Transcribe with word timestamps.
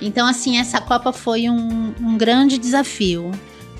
Então, 0.00 0.26
assim, 0.26 0.58
essa 0.58 0.80
Copa 0.80 1.12
foi 1.12 1.48
um, 1.48 1.94
um 2.00 2.16
grande 2.16 2.58
desafio. 2.58 3.30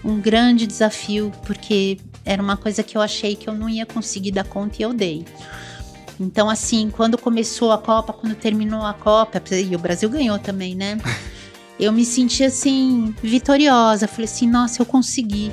Um 0.04 0.20
grande 0.20 0.66
desafio, 0.66 1.32
porque 1.46 1.98
era 2.24 2.42
uma 2.42 2.56
coisa 2.56 2.82
que 2.82 2.96
eu 2.96 3.02
achei 3.02 3.34
que 3.34 3.48
eu 3.48 3.54
não 3.54 3.68
ia 3.68 3.86
conseguir 3.86 4.30
dar 4.32 4.44
conta 4.44 4.76
e 4.78 4.82
eu 4.82 4.92
dei. 4.92 5.24
Então, 6.18 6.50
assim, 6.50 6.90
quando 6.90 7.16
começou 7.16 7.72
a 7.72 7.78
Copa, 7.78 8.12
quando 8.12 8.34
terminou 8.34 8.82
a 8.82 8.92
Copa, 8.92 9.42
e 9.52 9.74
o 9.74 9.78
Brasil 9.78 10.08
ganhou 10.10 10.38
também, 10.38 10.74
né? 10.74 10.98
Eu 11.80 11.92
me 11.92 12.04
senti 12.04 12.44
assim, 12.44 13.14
vitoriosa. 13.22 14.06
Falei 14.06 14.26
assim, 14.26 14.46
nossa, 14.46 14.82
eu 14.82 14.84
consegui. 14.84 15.50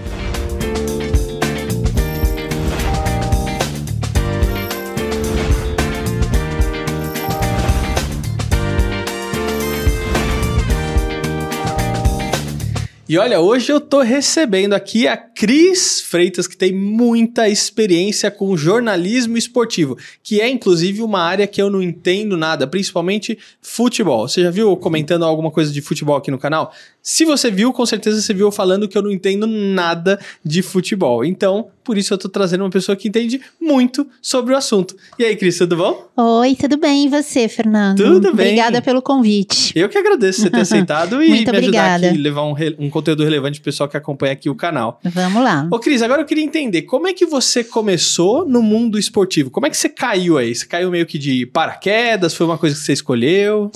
E 13.10 13.18
olha, 13.18 13.39
hoje 13.39 13.71
eu 13.71 13.79
tô 13.79 14.02
recebendo 14.02 14.74
aqui 14.74 15.07
a 15.07 15.15
Cris 15.15 16.02
Freitas, 16.02 16.46
que 16.46 16.57
tem 16.57 16.74
muita 16.74 17.48
experiência 17.48 18.29
com 18.29 18.57
jornalismo 18.57 19.38
esportivo, 19.38 19.98
que 20.21 20.42
é 20.42 20.50
inclusive 20.50 21.02
uma 21.02 21.21
área 21.21 21.48
que 21.48 21.62
eu 21.62 21.70
não 21.70 21.82
entendo 21.82 22.36
nada, 22.36 22.68
principalmente 22.68 23.39
futebol. 23.62 24.28
Você 24.28 24.43
já 24.43 24.51
viu 24.51 24.75
comentando 24.75 25.24
alguma 25.24 25.50
coisa 25.50 25.71
de 25.71 25.79
futebol 25.79 26.18
aqui 26.18 26.29
no 26.29 26.38
canal? 26.38 26.74
Se 27.10 27.24
você 27.24 27.50
viu, 27.50 27.71
com 27.71 27.86
certeza 27.86 28.21
você 28.21 28.34
viu 28.34 28.52
falando 28.52 28.86
que 28.86 28.97
eu 28.97 29.02
não 29.02 29.10
entendo 29.10 29.48
nada 29.48 30.20
de 30.43 30.61
futebol. 30.61 31.24
Então, 31.24 31.70
por 31.82 31.98
isso 31.98 32.14
eu 32.14 32.17
tô 32.17 32.28
trazendo 32.28 32.66
uma 32.66 32.70
pessoa 32.70 32.98
que 32.98 33.08
entende 33.08 33.39
muito 33.61 34.06
sobre 34.22 34.53
o 34.53 34.58
assunto. 34.58 34.94
E 35.17 35.23
aí, 35.23 35.38
Cris, 35.38 35.58
tudo 35.58 35.78
bom? 35.78 36.06
Oi, 36.17 36.53
tudo 36.56 36.75
bem? 36.75 37.06
E 37.06 37.08
você, 37.08 37.48
Fernando? 37.48 38.03
Tudo 38.03 38.36
bem. 38.36 38.48
Obrigada 38.48 38.81
pelo 38.81 39.02
convite. 39.02 39.72
Eu 39.73 39.88
que 39.88 39.98
agradeço 39.98 40.42
você 40.42 40.50
ter 40.50 40.59
aceitado 40.59 41.23
e 41.23 41.30
Muito 41.30 41.50
me 41.50 41.58
ajudar 41.59 41.59
obrigada. 41.59 42.09
aqui, 42.09 42.17
levar 42.17 42.44
um, 42.44 42.53
um 42.78 42.89
conteúdo 42.89 43.23
relevante 43.23 43.62
pro 43.62 43.72
pessoal 43.72 43.88
que 43.88 43.95
acompanha 43.95 44.34
aqui 44.34 44.50
o 44.50 44.56
canal. 44.56 45.00
Vamos 45.02 45.42
lá. 45.42 45.66
Ô, 45.72 45.80
Cris, 45.80 46.02
agora 46.02 46.24
eu 46.24 46.26
queria 46.26 46.44
entender 46.44 46.81
como 46.81 47.08
é 47.08 47.14
que 47.14 47.26
você 47.26 47.64
começou 47.64 48.46
no 48.46 48.62
mundo 48.62 49.00
esportivo? 49.00 49.50
Como 49.50 49.66
é 49.66 49.70
que 49.70 49.78
você 49.78 49.88
caiu 49.88 50.38
aí? 50.38 50.53
Você 50.53 50.66
caiu 50.66 50.92
meio 50.92 51.06
que 51.06 51.18
de 51.18 51.46
paraquedas? 51.46 52.34
Foi 52.34 52.46
uma 52.46 52.58
coisa 52.58 52.76
que 52.76 52.81
você 52.81 52.92
escolheu? 52.92 53.72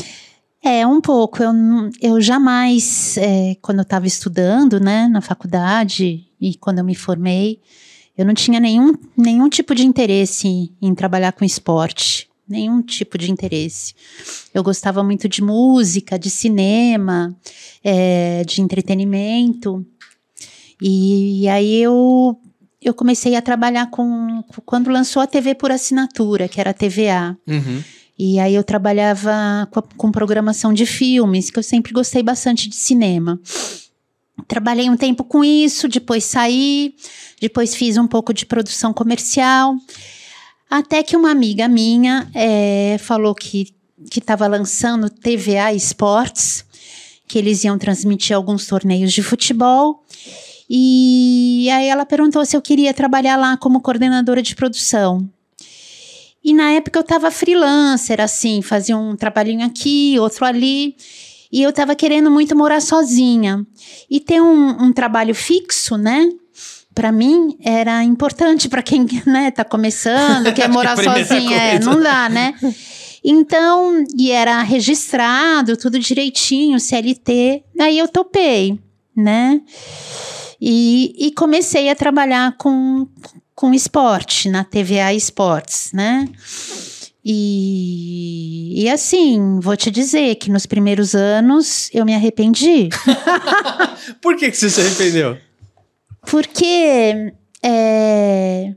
É, 0.63 0.85
um 0.85 1.01
pouco. 1.01 1.41
Eu, 1.41 1.51
eu 2.01 2.21
jamais, 2.21 3.17
é, 3.17 3.55
quando 3.61 3.79
eu 3.79 3.83
estava 3.83 4.05
estudando, 4.05 4.79
né, 4.79 5.07
na 5.07 5.21
faculdade 5.21 6.27
e 6.39 6.55
quando 6.55 6.79
eu 6.79 6.85
me 6.85 6.95
formei, 6.95 7.59
eu 8.17 8.25
não 8.25 8.33
tinha 8.33 8.59
nenhum, 8.59 8.93
nenhum 9.17 9.49
tipo 9.49 9.73
de 9.73 9.85
interesse 9.85 10.47
em, 10.47 10.75
em 10.81 10.93
trabalhar 10.93 11.31
com 11.31 11.43
esporte. 11.43 12.29
Nenhum 12.47 12.81
tipo 12.81 13.17
de 13.17 13.31
interesse. 13.31 13.93
Eu 14.53 14.61
gostava 14.61 15.01
muito 15.01 15.29
de 15.29 15.41
música, 15.41 16.19
de 16.19 16.29
cinema, 16.29 17.35
é, 17.81 18.43
de 18.43 18.61
entretenimento. 18.61 19.85
E, 20.81 21.47
aí 21.47 21.81
eu, 21.81 22.37
eu 22.81 22.93
comecei 22.93 23.35
a 23.35 23.41
trabalhar 23.41 23.89
com. 23.89 24.43
Quando 24.65 24.89
lançou 24.89 25.21
a 25.21 25.27
TV 25.27 25.55
por 25.55 25.71
assinatura, 25.71 26.49
que 26.49 26.59
era 26.59 26.71
a 26.71 26.73
TVA. 26.73 27.37
Uhum. 27.47 27.83
E 28.23 28.39
aí 28.39 28.53
eu 28.53 28.63
trabalhava 28.63 29.67
com, 29.71 29.79
a- 29.79 29.83
com 29.97 30.11
programação 30.11 30.71
de 30.71 30.85
filmes, 30.85 31.49
que 31.49 31.57
eu 31.57 31.63
sempre 31.63 31.91
gostei 31.91 32.21
bastante 32.21 32.69
de 32.69 32.75
cinema. 32.75 33.39
Trabalhei 34.47 34.89
um 34.91 34.95
tempo 34.95 35.23
com 35.23 35.43
isso, 35.43 35.87
depois 35.87 36.23
saí, 36.23 36.93
depois 37.41 37.73
fiz 37.73 37.97
um 37.97 38.05
pouco 38.05 38.31
de 38.31 38.45
produção 38.45 38.93
comercial. 38.93 39.75
Até 40.69 41.01
que 41.01 41.17
uma 41.17 41.31
amiga 41.31 41.67
minha 41.67 42.29
eh, 42.35 42.97
falou 42.99 43.33
que 43.33 43.73
estava 44.15 44.45
lançando 44.45 45.09
TVA 45.09 45.73
Esportes, 45.73 46.63
que 47.27 47.39
eles 47.39 47.63
iam 47.63 47.77
transmitir 47.79 48.35
alguns 48.35 48.67
torneios 48.67 49.11
de 49.13 49.23
futebol. 49.23 50.03
E 50.69 51.67
aí 51.71 51.87
ela 51.87 52.05
perguntou 52.05 52.45
se 52.45 52.55
eu 52.55 52.61
queria 52.61 52.93
trabalhar 52.93 53.35
lá 53.35 53.57
como 53.57 53.81
coordenadora 53.81 54.43
de 54.43 54.55
produção. 54.55 55.27
E 56.43 56.53
na 56.53 56.71
época 56.71 56.99
eu 56.99 57.03
tava 57.03 57.29
freelancer, 57.29 58.19
assim, 58.19 58.61
fazia 58.61 58.97
um 58.97 59.15
trabalhinho 59.15 59.65
aqui, 59.65 60.15
outro 60.19 60.45
ali. 60.45 60.95
E 61.51 61.61
eu 61.61 61.71
tava 61.71 61.95
querendo 61.95 62.31
muito 62.31 62.55
morar 62.55 62.81
sozinha. 62.81 63.65
E 64.09 64.19
ter 64.19 64.41
um, 64.41 64.85
um 64.85 64.93
trabalho 64.93 65.35
fixo, 65.35 65.97
né? 65.97 66.29
Pra 66.93 67.11
mim 67.11 67.57
era 67.63 68.03
importante 68.03 68.67
pra 68.67 68.81
quem 68.81 69.05
né, 69.25 69.51
tá 69.51 69.63
começando, 69.63 70.53
quer 70.53 70.67
morar 70.69 70.97
sozinha. 70.97 71.57
É, 71.57 71.79
não 71.79 72.01
dá, 72.01 72.27
né? 72.27 72.53
Então, 73.23 74.03
e 74.17 74.31
era 74.31 74.63
registrado, 74.63 75.77
tudo 75.77 75.99
direitinho, 75.99 76.79
CLT. 76.79 77.63
Aí 77.79 77.99
eu 77.99 78.07
topei, 78.07 78.79
né? 79.15 79.61
E, 80.59 81.27
e 81.27 81.31
comecei 81.31 81.89
a 81.89 81.95
trabalhar 81.95 82.55
com, 82.57 83.07
com 83.61 83.75
esporte, 83.75 84.49
na 84.49 84.63
TVA 84.63 85.13
Esportes, 85.13 85.91
né? 85.93 86.27
E, 87.23 88.81
e 88.81 88.89
assim, 88.89 89.59
vou 89.59 89.77
te 89.77 89.91
dizer 89.91 90.33
que 90.37 90.49
nos 90.49 90.65
primeiros 90.65 91.13
anos 91.13 91.87
eu 91.93 92.03
me 92.03 92.15
arrependi. 92.15 92.89
Por 94.19 94.35
que, 94.35 94.49
que 94.49 94.57
você 94.57 94.67
se 94.67 94.81
arrependeu? 94.81 95.37
Porque 96.25 97.31
é, 97.61 98.73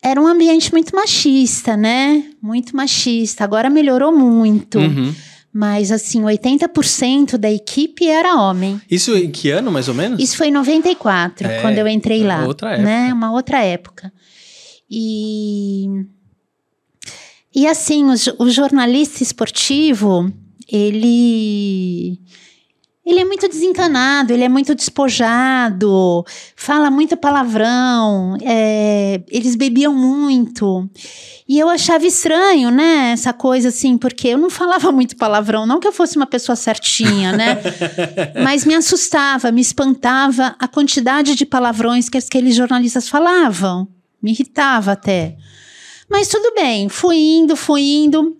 era 0.00 0.20
um 0.20 0.28
ambiente 0.28 0.70
muito 0.70 0.94
machista, 0.94 1.76
né? 1.76 2.30
Muito 2.40 2.76
machista. 2.76 3.42
Agora 3.42 3.68
melhorou 3.68 4.16
muito. 4.16 4.78
Uhum. 4.78 5.12
Mas 5.52 5.92
assim, 5.92 6.22
80% 6.22 7.36
da 7.36 7.50
equipe 7.52 8.06
era 8.08 8.36
homem. 8.36 8.80
Isso 8.90 9.14
em 9.14 9.30
que 9.30 9.50
ano, 9.50 9.70
mais 9.70 9.86
ou 9.86 9.94
menos? 9.94 10.22
Isso 10.22 10.36
foi 10.36 10.48
em 10.48 10.52
94, 10.52 11.46
É, 11.46 11.60
quando 11.60 11.76
eu 11.76 11.86
entrei 11.86 12.22
é 12.22 12.26
lá. 12.26 12.46
outra 12.46 12.70
época. 12.72 12.84
Né? 12.84 13.12
Uma 13.12 13.32
outra 13.32 13.62
época. 13.62 14.12
E. 14.90 15.86
E 17.54 17.66
assim, 17.66 18.04
o, 18.06 18.14
o 18.44 18.50
jornalista 18.50 19.22
esportivo, 19.22 20.32
ele. 20.66 22.18
Ele 23.04 23.18
é 23.18 23.24
muito 23.24 23.48
desencanado, 23.48 24.32
ele 24.32 24.44
é 24.44 24.48
muito 24.48 24.76
despojado, 24.76 26.24
fala 26.54 26.88
muito 26.88 27.16
palavrão, 27.16 28.36
é, 28.40 29.20
eles 29.28 29.56
bebiam 29.56 29.92
muito. 29.92 30.88
E 31.48 31.58
eu 31.58 31.68
achava 31.68 32.06
estranho, 32.06 32.70
né? 32.70 33.10
Essa 33.10 33.32
coisa 33.32 33.70
assim, 33.70 33.98
porque 33.98 34.28
eu 34.28 34.38
não 34.38 34.48
falava 34.48 34.92
muito 34.92 35.16
palavrão, 35.16 35.66
não 35.66 35.80
que 35.80 35.88
eu 35.88 35.92
fosse 35.92 36.16
uma 36.16 36.26
pessoa 36.26 36.54
certinha, 36.54 37.32
né? 37.32 37.60
Mas 38.40 38.64
me 38.64 38.74
assustava, 38.74 39.50
me 39.50 39.60
espantava 39.60 40.54
a 40.56 40.68
quantidade 40.68 41.34
de 41.34 41.44
palavrões 41.44 42.08
que 42.08 42.18
aqueles 42.18 42.54
jornalistas 42.54 43.08
falavam. 43.08 43.88
Me 44.22 44.30
irritava 44.30 44.92
até. 44.92 45.36
Mas 46.08 46.28
tudo 46.28 46.54
bem, 46.54 46.88
fui 46.88 47.16
indo, 47.16 47.56
fui 47.56 47.82
indo, 47.82 48.36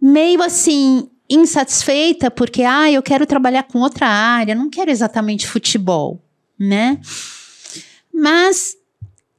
meio 0.00 0.42
assim, 0.42 1.06
insatisfeita, 1.28 2.30
porque, 2.30 2.62
ah, 2.62 2.90
eu 2.90 3.02
quero 3.02 3.26
trabalhar 3.26 3.64
com 3.64 3.80
outra 3.80 4.06
área, 4.06 4.54
não 4.54 4.70
quero 4.70 4.90
exatamente 4.90 5.46
futebol, 5.46 6.22
né? 6.58 6.98
Mas 8.12 8.76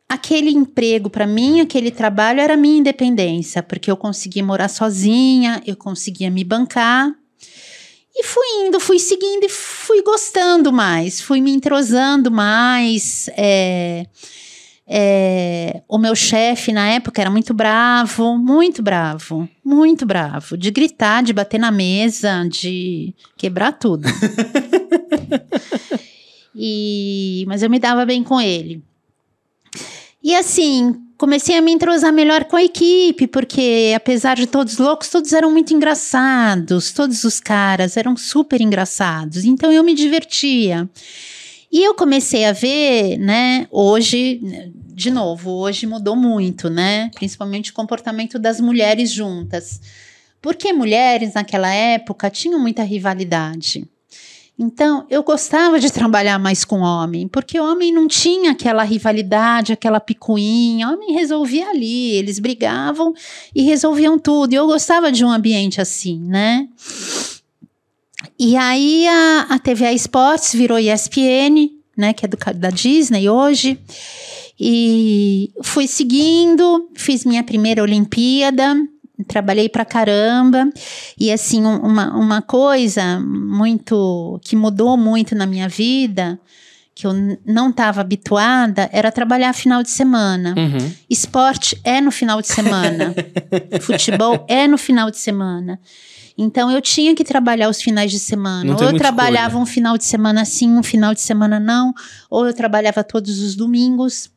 aquele 0.08 0.50
emprego 0.50 1.10
para 1.10 1.28
mim, 1.28 1.62
aquele 1.62 1.92
trabalho 1.92 2.40
era 2.40 2.58
minha 2.58 2.80
independência, 2.80 3.62
porque 3.62 3.92
eu 3.92 3.98
conseguia 3.98 4.44
morar 4.44 4.68
sozinha, 4.68 5.62
eu 5.66 5.76
conseguia 5.76 6.32
me 6.32 6.44
bancar. 6.44 7.14
E 8.16 8.24
fui 8.24 8.66
indo, 8.66 8.80
fui 8.80 9.00
seguindo 9.00 9.46
e 9.46 9.50
fui 9.50 10.02
gostando 10.02 10.74
mais, 10.74 11.22
fui 11.22 11.40
me 11.40 11.52
entrosando 11.52 12.30
mais. 12.30 13.30
é, 13.38 14.06
é, 14.92 15.84
o 15.88 16.00
meu 16.00 16.16
chefe 16.16 16.74
na 16.74 16.90
época 16.90 17.22
era 17.22 17.30
muito 17.30 17.54
bravo, 17.54 18.36
muito 18.40 18.82
bravo, 18.82 19.48
muito 19.64 20.04
bravo, 20.04 20.58
de 20.58 20.72
gritar, 20.72 21.22
de 21.22 21.32
bater 21.32 21.60
na 21.60 21.70
mesa, 21.70 22.44
de 22.50 23.14
quebrar 23.38 23.74
tudo. 23.74 24.08
e, 26.56 27.46
mas 27.48 27.62
eu 27.62 27.70
me 27.70 27.78
dava 27.78 28.04
bem 28.04 28.24
com 28.24 28.42
ele. 28.42 28.82
E 30.24 30.36
assim, 30.36 31.00
comecei 31.20 31.56
a 31.56 31.62
me 31.62 31.72
entrosar 31.72 32.12
melhor 32.12 32.46
com 32.46 32.56
a 32.56 32.64
equipe, 32.64 33.28
porque 33.28 33.94
apesar 33.96 34.38
de 34.38 34.48
todos 34.48 34.80
loucos, 34.80 35.08
todos 35.10 35.34
eram 35.34 35.52
muito 35.52 35.72
engraçados, 35.72 36.92
todos 36.94 37.24
os 37.24 37.40
caras 37.40 37.96
eram 37.96 38.18
super 38.18 38.60
engraçados, 38.60 39.46
então 39.46 39.72
eu 39.72 39.84
me 39.84 39.94
divertia. 39.94 40.90
E 41.72 41.84
eu 41.84 41.94
comecei 41.94 42.46
a 42.46 42.52
ver, 42.52 43.18
né, 43.18 43.68
hoje, 43.70 44.42
de 44.88 45.12
novo, 45.12 45.52
hoje 45.52 45.86
mudou 45.86 46.16
muito, 46.16 46.70
né, 46.70 47.12
principalmente 47.14 47.72
o 47.72 47.74
comportamento 47.74 48.40
das 48.40 48.60
mulheres 48.60 49.12
juntas. 49.12 49.80
Porque 50.42 50.74
mulheres 50.74 51.34
naquela 51.34 51.72
época 51.72 52.30
tinham 52.30 52.60
muita 52.60 52.82
rivalidade. 52.82 53.88
Então, 54.62 55.06
eu 55.10 55.24
gostava 55.24 55.80
de 55.80 55.90
trabalhar 55.90 56.38
mais 56.38 56.66
com 56.66 56.82
homem, 56.82 57.30
porque 57.30 57.58
o 57.58 57.64
homem 57.64 57.94
não 57.94 58.10
tinha 58.10 58.52
aquela 58.52 58.84
rivalidade, 58.84 59.72
aquela 59.72 60.02
picuinha. 60.02 60.90
Homem 60.90 61.14
resolvia 61.14 61.70
ali, 61.70 62.12
eles 62.12 62.40
brigavam 62.40 63.14
e 63.56 63.62
resolviam 63.62 64.20
tudo. 64.20 64.52
E 64.52 64.58
eu 64.58 64.68
gostava 64.68 65.14
de 65.14 65.24
um 65.24 65.32
ambiente 65.32 65.80
assim, 65.80 66.20
né? 66.20 66.68
E 68.40 68.56
aí 68.56 69.06
a, 69.08 69.48
a 69.50 69.60
TVA 69.60 69.92
Esportes 69.92 70.54
virou 70.54 70.80
ESPN, 70.80 71.70
né, 71.98 72.14
que 72.14 72.26
é 72.26 72.28
do, 72.28 72.38
da 72.56 72.70
Disney 72.70 73.30
hoje. 73.30 73.78
E 74.58 75.52
fui 75.64 75.88
seguindo, 75.88 76.90
fiz 76.96 77.26
minha 77.26 77.44
primeira 77.44 77.82
Olimpíada, 77.82 78.76
trabalhei 79.28 79.68
pra 79.68 79.84
caramba. 79.84 80.70
E 81.20 81.32
assim, 81.32 81.66
uma, 81.66 82.16
uma 82.16 82.42
coisa 82.42 83.20
muito 83.20 84.40
que 84.44 84.56
mudou 84.56 84.96
muito 84.96 85.36
na 85.36 85.46
minha 85.46 85.68
vida, 85.68 86.40
que 86.96 87.08
eu 87.08 87.14
não 87.46 87.70
estava 87.70 88.02
habituada, 88.02 88.90
era 88.92 89.12
trabalhar 89.12 89.54
final 89.54 89.84
de 89.84 89.90
semana. 89.90 90.56
Uhum. 90.58 90.92
Esporte 91.10 91.80
é 91.84 92.02
no 92.02 92.12
final 92.12 92.42
de 92.42 92.48
semana. 92.48 93.14
Futebol 93.82 94.46
é 94.48 94.68
no 94.68 94.78
final 94.78 95.10
de 95.10 95.18
semana. 95.18 95.80
Então 96.42 96.72
eu 96.72 96.82
tinha 96.82 97.14
que 97.14 97.26
trabalhar 97.26 97.68
os 97.68 97.82
finais 97.82 98.10
de 98.10 98.18
semana. 98.18 98.74
Ou 98.74 98.82
eu 98.82 98.98
trabalhava 98.98 99.48
escolha. 99.48 99.64
um 99.64 99.66
final 99.66 99.98
de 99.98 100.06
semana 100.06 100.46
sim, 100.46 100.72
um 100.78 100.82
final 100.82 101.14
de 101.14 101.20
semana 101.20 101.60
não, 101.60 101.94
ou 102.30 102.48
eu 102.48 102.54
trabalhava 102.54 103.04
todos 103.04 103.40
os 103.42 103.56
domingos. 103.56 104.32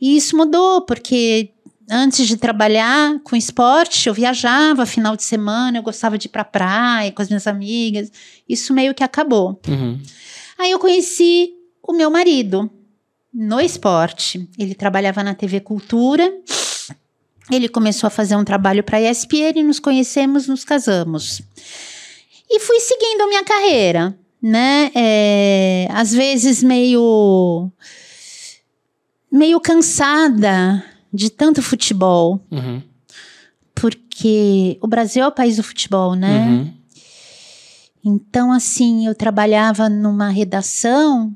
E 0.00 0.16
isso 0.16 0.34
mudou, 0.34 0.80
porque 0.86 1.50
antes 1.90 2.26
de 2.26 2.38
trabalhar 2.38 3.20
com 3.22 3.36
esporte, 3.36 4.08
eu 4.08 4.14
viajava 4.14 4.86
final 4.86 5.14
de 5.14 5.24
semana, 5.24 5.76
eu 5.76 5.82
gostava 5.82 6.16
de 6.16 6.26
ir 6.26 6.30
pra 6.30 6.42
praia 6.42 7.12
com 7.12 7.20
as 7.20 7.28
minhas 7.28 7.46
amigas. 7.46 8.10
Isso 8.48 8.72
meio 8.72 8.94
que 8.94 9.04
acabou. 9.04 9.60
Uhum. 9.68 10.00
Aí 10.58 10.70
eu 10.70 10.78
conheci 10.78 11.50
o 11.86 11.92
meu 11.92 12.10
marido 12.10 12.70
no 13.32 13.60
esporte. 13.60 14.48
Ele 14.58 14.74
trabalhava 14.74 15.22
na 15.22 15.34
TV 15.34 15.60
Cultura. 15.60 16.32
Ele 17.50 17.68
começou 17.68 18.06
a 18.08 18.10
fazer 18.10 18.34
um 18.36 18.44
trabalho 18.44 18.82
para 18.82 18.98
a 18.98 19.00
ESPN, 19.10 19.62
nos 19.64 19.78
conhecemos, 19.78 20.48
nos 20.48 20.64
casamos. 20.64 21.40
E 22.50 22.60
fui 22.60 22.80
seguindo 22.80 23.22
a 23.22 23.26
minha 23.28 23.44
carreira, 23.44 24.18
né? 24.42 24.90
É, 24.94 25.88
às 25.90 26.12
vezes 26.12 26.62
meio 26.62 27.70
meio 29.30 29.60
cansada 29.60 30.84
de 31.12 31.30
tanto 31.30 31.62
futebol, 31.62 32.40
Uhum. 32.50 32.82
porque 33.74 34.78
o 34.82 34.86
Brasil 34.86 35.22
é 35.22 35.26
o 35.28 35.32
país 35.32 35.56
do 35.56 35.62
futebol, 35.62 36.14
né? 36.14 36.46
Uhum. 36.48 36.72
Então, 38.04 38.52
assim, 38.52 39.06
eu 39.06 39.14
trabalhava 39.14 39.88
numa 39.88 40.28
redação 40.30 41.32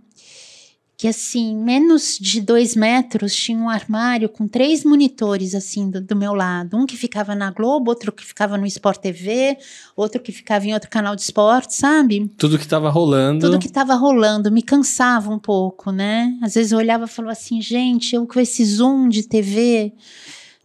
que, 1.00 1.08
assim, 1.08 1.56
menos 1.56 2.19
de 2.20 2.43
dois 2.43 2.76
metros 2.76 3.35
tinha 3.35 3.56
um 3.56 3.70
armário 3.70 4.29
com 4.29 4.47
três 4.47 4.85
monitores, 4.85 5.55
assim, 5.55 5.88
do, 5.88 5.99
do 5.99 6.14
meu 6.14 6.35
lado. 6.35 6.76
Um 6.76 6.85
que 6.85 6.94
ficava 6.94 7.35
na 7.35 7.50
Globo, 7.50 7.91
outro 7.91 8.12
que 8.12 8.23
ficava 8.23 8.58
no 8.58 8.67
Sport 8.67 8.99
TV, 8.99 9.56
outro 9.97 10.20
que 10.20 10.31
ficava 10.31 10.67
em 10.67 10.75
outro 10.75 10.91
canal 10.91 11.17
de 11.17 11.23
esporte, 11.23 11.75
sabe? 11.75 12.31
Tudo 12.37 12.58
que 12.58 12.69
tava 12.69 12.91
rolando. 12.91 13.47
Tudo 13.47 13.58
que 13.58 13.67
estava 13.67 13.94
rolando 13.94 14.52
me 14.52 14.61
cansava 14.61 15.31
um 15.31 15.38
pouco, 15.38 15.91
né? 15.91 16.37
Às 16.43 16.52
vezes 16.52 16.70
eu 16.70 16.76
olhava 16.76 17.06
e 17.06 17.08
falava 17.08 17.32
assim, 17.32 17.62
gente, 17.62 18.14
eu 18.14 18.26
com 18.26 18.38
esse 18.38 18.62
zoom 18.62 19.08
de 19.08 19.23
TV, 19.23 19.94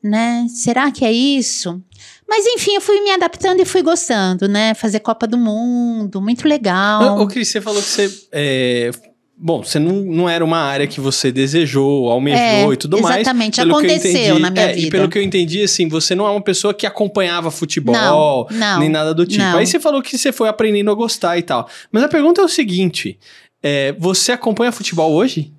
né? 0.03 0.47
Será 0.49 0.91
que 0.91 1.05
é 1.05 1.13
isso? 1.13 1.81
Mas 2.27 2.45
enfim, 2.45 2.75
eu 2.75 2.81
fui 2.81 2.99
me 2.99 3.11
adaptando 3.11 3.61
e 3.61 3.65
fui 3.65 3.81
gostando, 3.81 4.49
né? 4.49 4.73
Fazer 4.73 4.99
Copa 4.99 5.25
do 5.25 5.37
Mundo, 5.37 6.19
muito 6.19 6.45
legal. 6.45 7.21
Ô, 7.21 7.25
Cris, 7.25 7.47
você 7.47 7.61
falou 7.61 7.81
que 7.81 7.87
você. 7.87 8.27
é, 8.33 8.91
Bom, 9.37 9.61
você 9.61 9.79
não, 9.79 9.93
não 9.93 10.29
era 10.29 10.43
uma 10.45 10.59
área 10.59 10.87
que 10.87 11.01
você 11.01 11.29
desejou, 11.31 12.09
almejou 12.09 12.71
É, 12.71 12.73
e 12.73 12.77
tudo 12.77 13.01
mais. 13.01 13.17
exatamente, 13.17 13.57
Pelo 13.57 13.69
que 13.71 13.75
eu 13.75 13.79
aconteceu 13.91 14.11
entendi- 14.21 14.39
na 14.41 14.49
minha 14.49 14.65
é, 14.65 14.71
E 14.71 14.75
vida. 14.83 14.91
pelo 14.91 15.09
que 15.09 15.17
eu 15.17 15.21
entendi, 15.23 15.61
assim, 15.61 15.89
você 15.89 16.15
não 16.15 16.25
é 16.25 16.31
uma 16.31 16.41
pessoa 16.41 16.73
que 16.73 16.87
acompanhava 16.87 17.51
futebol, 17.51 18.47
Não, 18.49 18.57
não, 18.57 18.79
nem 18.79 18.87
nada 18.89 19.13
do 19.13 19.25
tipo. 19.25 19.43
não. 19.43 19.57
Aí 19.57 19.67
você 19.67 19.77
falou 19.79 20.01
que 20.01 20.17
você 20.17 20.31
foi 20.31 20.47
aprendendo 20.47 20.89
a 20.89 20.93
gostar 20.93 21.37
e 21.37 21.43
tal. 21.43 21.67
Mas 21.91 22.03
a 22.03 22.07
pergunta 22.07 22.39
é 22.41 22.45
o 22.45 22.47
seguinte: 22.47 23.19
é, 23.61 23.91
você 23.99 24.31
acompanha 24.31 24.71
futebol 24.71 25.11
hoje? 25.11 25.51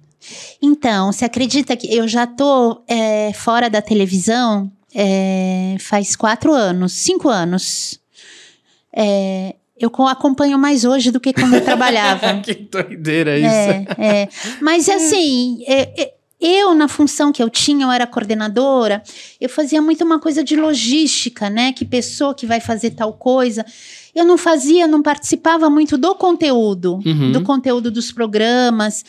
Então, 0.63 1.13
você 1.13 1.27
acredita 1.27 1.77
que 1.77 1.95
eu 1.95 2.09
já 2.09 2.27
tô 2.27 2.81
é, 2.89 3.31
fora 3.35 3.69
da 3.69 3.83
televisão 3.83 4.73
é, 4.95 5.77
faz 5.81 6.17
quatro 6.17 6.53
anos, 6.55 6.93
cinco 6.95 7.29
anos. 7.29 8.01
É, 8.93 9.55
eu 9.79 9.91
co- 9.91 10.07
acompanho 10.07 10.59
mais 10.59 10.85
hoje 10.85 11.11
do 11.11 11.21
que 11.21 11.33
quando 11.33 11.55
eu 11.55 11.65
trabalhava. 11.65 12.39
que 12.43 12.55
doideira 12.55 13.39
isso. 13.39 13.47
É, 13.49 13.87
é. 13.99 14.29
Mas 14.61 14.89
assim, 14.89 15.63
é, 15.67 16.03
é, 16.03 16.15
eu, 16.41 16.75
na 16.75 16.89
função 16.89 17.33
que 17.33 17.43
eu 17.43 17.49
tinha, 17.51 17.85
eu 17.87 17.91
era 17.91 18.07
coordenadora, 18.07 19.03
eu 19.41 19.49
fazia 19.49 19.81
muito 19.81 20.05
uma 20.05 20.19
coisa 20.19 20.43
de 20.45 20.57
logística, 20.57 21.49
né? 21.51 21.73
Que 21.73 21.85
pessoa 21.85 22.35
que 22.35 22.47
vai 22.47 22.61
fazer 22.61 22.91
tal 22.91 23.13
coisa. 23.15 23.65
Eu 24.17 24.25
não 24.25 24.39
fazia, 24.39 24.87
não 24.87 25.03
participava 25.03 25.69
muito 25.69 25.99
do 25.99 26.15
conteúdo, 26.15 27.01
Uhum. 27.05 27.33
do 27.33 27.43
conteúdo 27.43 27.91
dos 27.91 28.11
programas. 28.11 29.05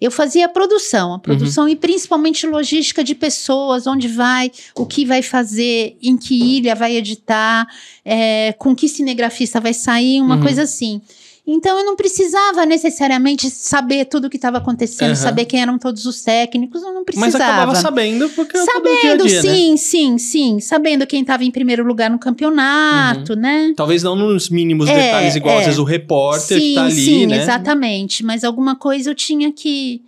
Eu 0.00 0.08
fazia 0.10 0.46
a 0.46 0.48
produção, 0.48 1.14
a 1.14 1.18
produção 1.18 1.68
e 1.68 1.74
principalmente 1.74 2.46
logística 2.46 3.02
de 3.02 3.14
pessoas, 3.14 3.88
onde 3.88 4.06
vai, 4.06 4.52
o 4.76 4.86
que 4.86 5.04
vai 5.04 5.20
fazer, 5.20 5.96
em 6.00 6.16
que 6.16 6.34
ilha 6.58 6.76
vai 6.76 6.96
editar, 6.96 7.66
é, 8.04 8.52
com 8.56 8.72
que 8.74 8.88
cinegrafista 8.88 9.60
vai 9.60 9.74
sair, 9.74 10.20
uma 10.20 10.36
Uhum. 10.36 10.42
coisa 10.42 10.62
assim. 10.62 11.02
Então 11.44 11.76
eu 11.76 11.84
não 11.84 11.96
precisava 11.96 12.64
necessariamente 12.64 13.50
saber 13.50 14.04
tudo 14.04 14.26
o 14.26 14.30
que 14.30 14.36
estava 14.36 14.58
acontecendo, 14.58 15.08
Aham. 15.08 15.16
saber 15.16 15.44
quem 15.44 15.60
eram 15.60 15.76
todos 15.76 16.06
os 16.06 16.22
técnicos, 16.22 16.80
eu 16.82 16.92
não 16.92 17.04
precisava. 17.04 17.32
Mas 17.32 17.40
acabava 17.40 17.74
sabendo 17.74 18.28
porque 18.30 18.56
eu 18.56 18.64
Sabendo, 18.64 19.24
do 19.24 19.26
dia 19.26 19.40
dia, 19.40 19.50
né? 19.50 19.56
sim, 19.56 19.76
sim, 19.76 20.18
sim. 20.18 20.60
Sabendo 20.60 21.04
quem 21.04 21.22
estava 21.22 21.42
em 21.42 21.50
primeiro 21.50 21.84
lugar 21.84 22.08
no 22.08 22.18
campeonato, 22.18 23.34
né? 23.34 23.72
Talvez 23.76 24.04
não 24.04 24.14
nos 24.14 24.48
mínimos 24.50 24.88
É, 24.88 24.94
detalhes, 24.94 25.34
igual 25.34 25.56
é. 25.56 25.58
às 25.58 25.64
vezes 25.66 25.80
o 25.80 25.84
repórter 25.84 26.58
que 26.58 26.64
sim, 26.68 26.74
tá 26.76 26.84
ali, 26.84 26.94
sim, 27.04 27.26
né? 27.26 27.42
exatamente. 27.42 28.24
Mas 28.24 28.44
alguma 28.44 28.76
coisa 28.76 29.10
eu 29.10 29.14
tinha 29.14 29.50
que, 29.52 30.00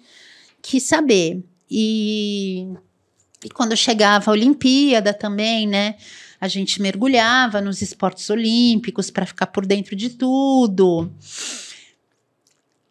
que 0.62 0.80
saber. 0.80 1.42
E, 1.68 2.68
e 3.44 3.48
quando 3.52 3.76
chegava 3.76 4.30
a 4.30 4.32
Olimpíada 4.32 5.12
também, 5.12 5.66
né? 5.66 5.96
A 6.44 6.48
gente 6.48 6.82
mergulhava 6.82 7.58
nos 7.62 7.80
esportes 7.80 8.28
olímpicos 8.28 9.10
para 9.10 9.24
ficar 9.24 9.46
por 9.46 9.64
dentro 9.64 9.96
de 9.96 10.10
tudo. 10.10 11.10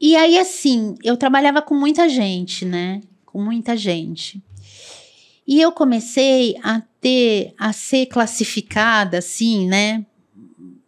E 0.02 0.16
aí, 0.16 0.40
assim, 0.40 0.96
eu 1.04 1.16
trabalhava 1.16 1.62
com 1.62 1.76
muita 1.76 2.10
gente, 2.10 2.66
né? 2.66 3.00
Com 3.24 3.44
muita 3.44 3.78
gente. 3.78 4.44
E 5.46 5.62
eu 5.62 5.72
comecei 5.72 6.56
a 6.64 6.82
ter, 7.00 7.54
a 7.56 7.72
ser 7.72 8.08
classificada, 8.08 9.20
assim, 9.20 9.68
né? 9.68 10.04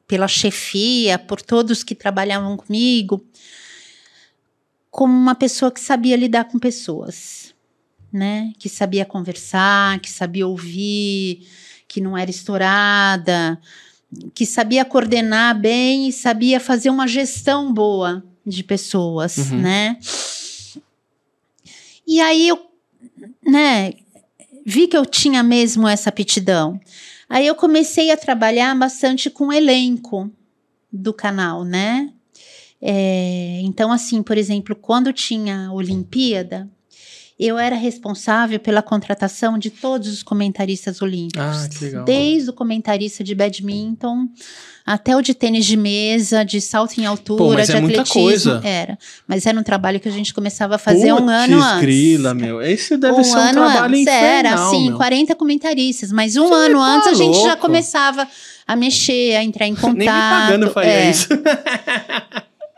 Pela 0.07 0.27
chefia, 0.27 1.19
por 1.19 1.43
todos 1.43 1.83
que 1.83 1.93
trabalhavam 1.93 2.57
comigo, 2.57 3.23
como 4.89 5.13
uma 5.13 5.35
pessoa 5.35 5.71
que 5.71 5.79
sabia 5.79 6.15
lidar 6.15 6.45
com 6.45 6.57
pessoas, 6.57 7.53
né? 8.11 8.53
Que 8.57 8.67
sabia 8.67 9.05
conversar, 9.05 9.99
que 9.99 10.09
sabia 10.09 10.47
ouvir, 10.47 11.47
que 11.95 12.01
não 12.01 12.17
era 12.17 12.29
estourada, 12.29 13.57
que 14.33 14.45
sabia 14.45 14.83
coordenar 14.83 15.57
bem 15.57 16.09
e 16.09 16.11
sabia 16.11 16.59
fazer 16.59 16.89
uma 16.89 17.07
gestão 17.07 17.73
boa 17.73 18.21
de 18.45 18.65
pessoas, 18.65 19.37
Uhum. 19.37 19.61
né? 19.61 19.97
E 22.05 22.19
aí 22.19 22.49
eu, 22.49 22.59
né, 23.47 23.93
vi 24.65 24.87
que 24.87 24.97
eu 24.97 25.05
tinha 25.05 25.41
mesmo 25.41 25.87
essa 25.87 26.09
aptidão. 26.09 26.77
Aí 27.29 27.47
eu 27.47 27.55
comecei 27.55 28.11
a 28.11 28.17
trabalhar 28.17 28.75
bastante 28.77 29.29
com 29.29 29.47
o 29.47 29.53
elenco 29.53 30.29
do 30.91 31.13
canal, 31.13 31.63
né? 31.63 32.11
É, 32.81 33.61
então, 33.63 33.89
assim, 33.89 34.21
por 34.21 34.37
exemplo, 34.37 34.75
quando 34.75 35.13
tinha 35.13 35.71
Olimpíada, 35.71 36.69
eu 37.37 37.57
era 37.57 37.75
responsável 37.75 38.59
pela 38.59 38.81
contratação 38.81 39.57
de 39.57 39.69
todos 39.69 40.07
os 40.07 40.23
comentaristas 40.23 41.01
olímpicos. 41.01 41.41
Ah, 41.41 41.67
que 41.69 41.83
legal. 41.83 42.05
Desde 42.05 42.49
o 42.49 42.53
comentarista 42.53 43.23
de 43.23 43.35
badminton 43.35 44.29
até 44.85 45.17
o 45.17 45.21
de 45.21 45.33
tênis 45.33 45.65
de 45.65 45.75
mesa, 45.75 46.45
de 46.45 46.61
salto 46.61 46.97
em 46.99 47.05
altura, 47.05 47.43
Pô, 47.43 47.53
mas 47.53 47.67
de 47.67 47.75
é 47.75 47.81
muita 47.81 48.01
atletismo. 48.01 48.51
coisa. 48.51 48.61
Era. 48.63 48.97
Mas 49.27 49.45
era 49.45 49.59
um 49.59 49.63
trabalho 49.63 49.99
que 49.99 50.07
a 50.07 50.11
gente 50.11 50.33
começava 50.33 50.75
a 50.75 50.77
fazer 50.77 51.11
um 51.11 51.17
Putz, 51.17 51.29
ano 51.31 51.61
antes. 51.61 51.81
grila, 51.81 52.33
meu. 52.33 52.61
Esse 52.61 52.95
deve 52.95 53.19
um 53.19 53.23
ser 53.23 53.35
um 53.35 53.39
ano 53.39 53.51
trabalho 53.53 53.85
antes, 53.95 54.01
infernal, 54.01 54.29
era 54.29 54.53
assim, 54.53 54.87
meu. 54.89 54.97
40 54.97 55.35
comentaristas, 55.35 56.11
mas 56.11 56.37
um 56.37 56.47
Você 56.47 56.53
ano 56.53 56.79
tá 56.79 56.85
antes 56.85 57.07
a 57.07 57.13
gente 57.15 57.35
já 57.37 57.47
louco. 57.47 57.61
começava 57.61 58.27
a 58.65 58.75
mexer, 58.75 59.35
a 59.35 59.43
entrar 59.43 59.67
em 59.67 59.75
contato. 59.75 59.97
Nem 59.97 60.07
me 60.07 60.29
pagando 60.29 60.71
faria 60.71 60.91
é. 60.91 61.09
isso. 61.09 61.27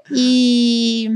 E, 0.10 1.10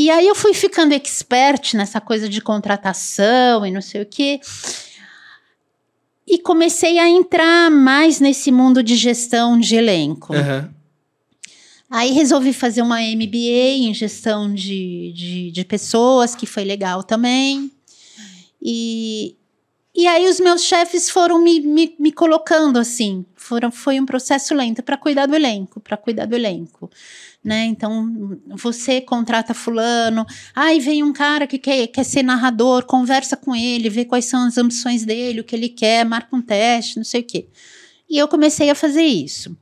e 0.00 0.10
aí 0.10 0.28
eu 0.28 0.34
fui 0.36 0.54
ficando 0.54 0.94
expert 0.94 1.74
nessa 1.74 2.00
coisa 2.00 2.28
de 2.28 2.40
contratação 2.40 3.66
e 3.66 3.72
não 3.72 3.80
sei 3.82 4.02
o 4.02 4.06
quê. 4.06 4.38
E 6.24 6.38
comecei 6.38 7.00
a 7.00 7.08
entrar 7.08 7.68
mais 7.68 8.20
nesse 8.20 8.52
mundo 8.52 8.80
de 8.80 8.94
gestão 8.94 9.58
de 9.58 9.74
elenco. 9.74 10.32
Aham. 10.32 10.72
Aí 11.90 12.12
resolvi 12.12 12.52
fazer 12.52 12.80
uma 12.80 13.00
MBA 13.00 13.88
em 13.88 13.92
gestão 13.92 14.54
de, 14.54 15.12
de, 15.16 15.50
de 15.50 15.64
pessoas, 15.64 16.36
que 16.36 16.46
foi 16.46 16.62
legal 16.62 17.02
também. 17.02 17.68
E, 18.62 19.34
E 19.94 20.06
aí 20.06 20.26
os 20.26 20.38
meus 20.38 20.62
chefes 20.62 21.08
foram 21.10 21.42
me, 21.42 21.60
me, 21.60 21.96
me 21.98 22.12
colocando 22.12 22.78
assim. 22.78 23.24
Foram, 23.34 23.70
foi 23.70 23.98
um 23.98 24.06
processo 24.06 24.54
lento 24.54 24.82
para 24.82 24.96
cuidar 24.96 25.26
do 25.26 25.34
elenco, 25.34 25.80
para 25.80 25.96
cuidar 25.96 26.26
do 26.26 26.36
elenco. 26.36 26.90
Né? 27.42 27.64
Então, 27.64 28.38
você 28.48 29.00
contrata 29.00 29.54
fulano, 29.54 30.26
aí 30.54 30.78
vem 30.80 31.02
um 31.02 31.12
cara 31.12 31.46
que 31.46 31.58
quer, 31.58 31.86
quer 31.86 32.04
ser 32.04 32.22
narrador, 32.22 32.84
conversa 32.84 33.36
com 33.36 33.54
ele, 33.54 33.88
vê 33.88 34.04
quais 34.04 34.26
são 34.26 34.46
as 34.46 34.58
ambições 34.58 35.04
dele, 35.04 35.40
o 35.40 35.44
que 35.44 35.56
ele 35.56 35.68
quer, 35.68 36.04
marca 36.04 36.36
um 36.36 36.42
teste, 36.42 36.96
não 36.96 37.04
sei 37.04 37.20
o 37.22 37.24
quê. 37.24 37.48
E 38.08 38.18
eu 38.18 38.28
comecei 38.28 38.70
a 38.70 38.74
fazer 38.74 39.04
isso 39.04 39.56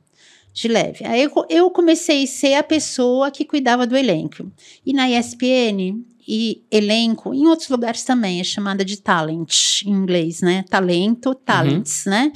de 0.53 0.67
leve. 0.67 1.05
Aí 1.05 1.21
eu, 1.21 1.31
eu 1.49 1.69
comecei 1.69 2.23
a 2.23 2.27
ser 2.27 2.53
a 2.55 2.63
pessoa 2.63 3.29
que 3.29 3.45
cuidava 3.45 3.85
do 3.85 3.95
elenco. 3.95 4.51
E 4.85 4.91
na 4.91 5.09
ESPN, 5.09 6.03
e 6.27 6.63
elenco, 6.69 7.33
em 7.33 7.47
outros 7.47 7.69
lugares 7.69 8.03
também, 8.03 8.41
é 8.41 8.43
chamada 8.43 8.83
de 8.83 8.97
talent, 8.97 9.83
em 9.85 9.91
inglês, 9.91 10.41
né? 10.41 10.65
Talento, 10.69 11.33
talents, 11.33 12.05
uhum. 12.05 12.11
né? 12.11 12.33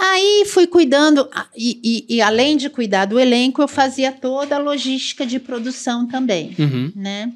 Aí 0.00 0.44
fui 0.46 0.66
cuidando, 0.66 1.28
e, 1.56 2.06
e, 2.08 2.16
e, 2.16 2.22
além 2.22 2.56
de 2.56 2.70
cuidar 2.70 3.04
do 3.04 3.18
elenco, 3.18 3.60
eu 3.60 3.66
fazia 3.66 4.12
toda 4.12 4.54
a 4.54 4.58
logística 4.58 5.26
de 5.26 5.40
produção 5.40 6.06
também, 6.06 6.54
uhum. 6.58 6.92
né? 6.94 7.32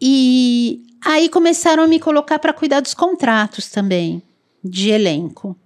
E 0.00 0.82
aí 1.04 1.28
começaram 1.28 1.82
a 1.82 1.86
me 1.86 2.00
colocar 2.00 2.38
para 2.38 2.52
cuidar 2.52 2.80
dos 2.80 2.94
contratos 2.94 3.68
também, 3.68 4.22
de 4.64 4.90
elenco. 4.90 5.56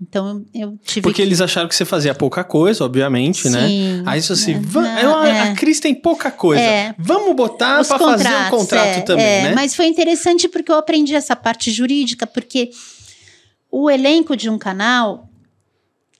Então 0.00 0.44
eu 0.54 0.78
tive. 0.84 1.02
Porque 1.02 1.16
que... 1.16 1.22
eles 1.22 1.40
acharam 1.40 1.68
que 1.68 1.74
você 1.74 1.84
fazia 1.84 2.14
pouca 2.14 2.44
coisa, 2.44 2.84
obviamente, 2.84 3.48
né? 3.48 3.66
Sim, 3.66 3.92
né? 3.94 4.02
Aí 4.04 4.20
isso 4.20 4.32
assim, 4.32 4.54
é, 4.54 5.28
é. 5.28 5.40
a 5.42 5.54
Cris 5.54 5.80
tem 5.80 5.94
pouca 5.94 6.30
coisa. 6.30 6.62
É. 6.62 6.94
Vamos 6.98 7.34
botar 7.34 7.82
para 7.84 7.98
fazer 7.98 8.28
um 8.28 8.50
contrato 8.50 8.98
é, 8.98 9.00
também, 9.00 9.24
é. 9.24 9.42
né? 9.44 9.54
Mas 9.54 9.74
foi 9.74 9.86
interessante 9.86 10.48
porque 10.48 10.70
eu 10.70 10.76
aprendi 10.76 11.14
essa 11.14 11.34
parte 11.34 11.70
jurídica, 11.70 12.26
porque 12.26 12.70
o 13.70 13.90
elenco 13.90 14.36
de 14.36 14.50
um 14.50 14.58
canal 14.58 15.30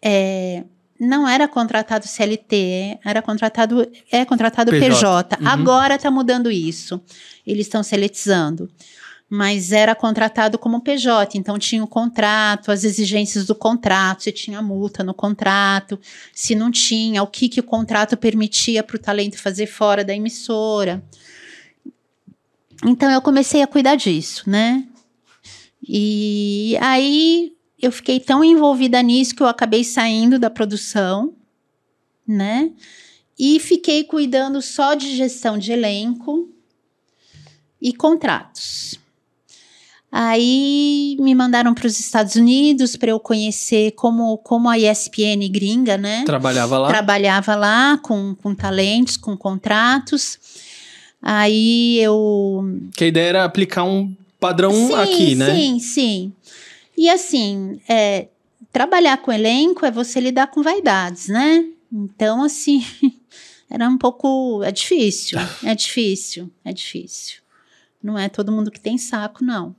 é, 0.03 0.65
não 0.99 1.29
era 1.29 1.47
contratado 1.47 2.09
CLT, 2.09 3.01
era 3.05 3.21
contratado 3.21 3.87
é 4.11 4.25
contratado 4.25 4.71
PJ. 4.71 4.89
PJ. 4.89 5.37
Uhum. 5.39 5.49
Agora 5.49 5.97
está 5.97 6.11
mudando 6.11 6.51
isso. 6.51 6.99
Eles 7.47 7.67
estão 7.67 7.83
seletizando 7.83 8.71
mas 9.29 9.73
era 9.73 9.95
contratado 9.95 10.59
como 10.59 10.81
PJ, 10.81 11.37
então 11.37 11.59
tinha 11.59 11.83
o 11.83 11.89
contrato, 11.89 12.71
as 12.71 12.85
exigências 12.85 13.45
do 13.45 13.55
contrato, 13.55 14.23
se 14.23 14.33
tinha 14.33 14.63
multa 14.63 15.03
no 15.03 15.13
contrato, 15.13 15.99
se 16.33 16.55
não 16.55 16.71
tinha, 16.71 17.23
o 17.23 17.27
que, 17.27 17.49
que 17.49 17.61
o 17.61 17.65
contrato 17.65 18.17
permitia 18.17 18.85
para 18.85 18.97
o 18.97 19.01
talento 19.01 19.39
fazer 19.39 19.67
fora 19.67 20.05
da 20.05 20.15
emissora. 20.15 21.03
Então 22.85 23.11
eu 23.11 23.21
comecei 23.21 23.63
a 23.63 23.67
cuidar 23.67 23.97
disso, 23.97 24.49
né? 24.49 24.87
E 25.83 26.77
aí 26.81 27.53
eu 27.81 27.91
fiquei 27.91 28.21
tão 28.21 28.45
envolvida 28.45 29.03
nisso 29.03 29.35
que 29.35 29.43
eu 29.43 29.49
acabei 29.49 29.83
saindo 29.83 30.39
da 30.39 30.51
produção, 30.51 31.35
né? 32.27 32.71
E 33.39 33.59
fiquei 33.59 34.05
cuidando 34.05 34.63
só 34.63 34.95
de 34.95 35.17
gestão 35.17 35.59
de 35.59 35.73
elenco 35.73 36.49
e 37.81 37.93
contratos. 37.93 38.99
Aí 40.19 41.15
me 41.21 41.35
mandaram 41.35 41.75
para 41.75 41.87
os 41.87 42.01
Estados 42.01 42.37
Unidos 42.37 42.97
para 42.97 43.11
eu 43.11 43.21
conhecer 43.21 43.91
como, 43.91 44.39
como 44.39 44.67
a 44.67 44.79
ESPN 44.79 45.47
gringa, 45.51 45.99
né? 45.99 46.25
Trabalhava 46.25 46.79
lá? 46.79 46.89
Trabalhava 46.89 47.55
lá 47.55 47.99
com, 47.99 48.35
com 48.35 48.55
talentos, 48.55 49.19
com 49.19 49.37
contratos. 49.37 50.39
Aí 51.21 51.99
eu. 52.01 52.65
Que 52.97 53.05
a 53.05 53.07
ideia 53.09 53.29
era 53.29 53.45
aplicar 53.45 53.85
um 53.85 54.17
padrão 54.41 54.73
sim, 54.73 54.95
aqui, 54.95 55.35
né? 55.35 55.55
Sim, 55.55 55.79
sim. 55.81 56.33
E 56.97 57.11
assim, 57.11 57.79
é, 57.87 58.29
trabalhar 58.73 59.19
com 59.19 59.31
elenco 59.31 59.85
é 59.85 59.91
você 59.91 60.19
lidar 60.19 60.47
com 60.47 60.63
vaidades, 60.63 61.29
né? 61.29 61.63
Então, 61.93 62.43
assim, 62.43 62.83
era 63.69 63.87
um 63.87 63.99
pouco. 63.99 64.63
É 64.63 64.73
difícil, 64.73 65.39
é 65.63 65.75
difícil, 65.75 66.51
é 66.65 66.73
difícil. 66.73 67.41
Não 68.03 68.19
é 68.19 68.31
todo 68.31 68.51
mundo 68.51 68.71
que 68.71 68.81
tem 68.81 68.97
saco, 68.97 69.45
não. 69.45 69.77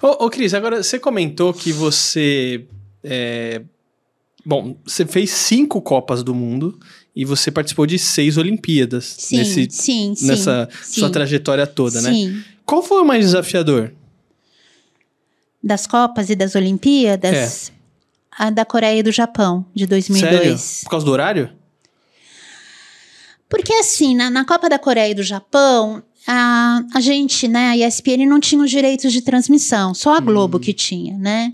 Ô, 0.00 0.26
ô 0.26 0.30
Cris, 0.30 0.54
agora 0.54 0.82
você 0.82 0.98
comentou 0.98 1.52
que 1.52 1.72
você. 1.72 2.64
É... 3.02 3.62
Bom, 4.44 4.76
você 4.84 5.06
fez 5.06 5.30
cinco 5.30 5.80
Copas 5.80 6.22
do 6.22 6.34
Mundo 6.34 6.78
e 7.14 7.24
você 7.24 7.50
participou 7.50 7.86
de 7.86 7.98
seis 7.98 8.36
Olimpíadas 8.36 9.04
sim, 9.18 9.36
nesse, 9.36 9.68
sim, 9.70 10.14
nessa 10.22 10.68
sim, 10.82 11.00
sua 11.00 11.10
trajetória 11.10 11.66
toda, 11.66 12.00
né? 12.02 12.12
Sim. 12.12 12.42
Qual 12.64 12.82
foi 12.82 13.02
o 13.02 13.04
mais 13.04 13.26
desafiador? 13.26 13.92
Das 15.62 15.86
Copas 15.86 16.30
e 16.30 16.34
das 16.34 16.54
Olimpíadas? 16.54 17.68
É. 17.68 17.82
A 18.32 18.50
da 18.50 18.64
Coreia 18.64 18.98
e 18.98 19.02
do 19.02 19.12
Japão, 19.12 19.64
de 19.74 19.86
2002. 19.86 20.32
Sério? 20.32 20.84
Por 20.84 20.90
causa 20.90 21.06
do 21.06 21.12
horário? 21.12 21.50
Porque 23.48 23.74
assim, 23.74 24.16
na, 24.16 24.30
na 24.30 24.46
Copa 24.46 24.68
da 24.70 24.78
Coreia 24.78 25.10
e 25.10 25.14
do 25.14 25.22
Japão, 25.22 26.02
a, 26.26 26.82
a 26.94 27.00
gente, 27.00 27.48
né, 27.48 27.70
a 27.70 27.76
ESPN 27.76 28.26
não 28.26 28.40
tinha 28.40 28.62
os 28.62 28.70
direitos 28.70 29.12
de 29.12 29.22
transmissão, 29.22 29.94
só 29.94 30.16
a 30.16 30.20
Globo 30.20 30.58
hum. 30.58 30.60
que 30.60 30.72
tinha, 30.72 31.16
né? 31.18 31.52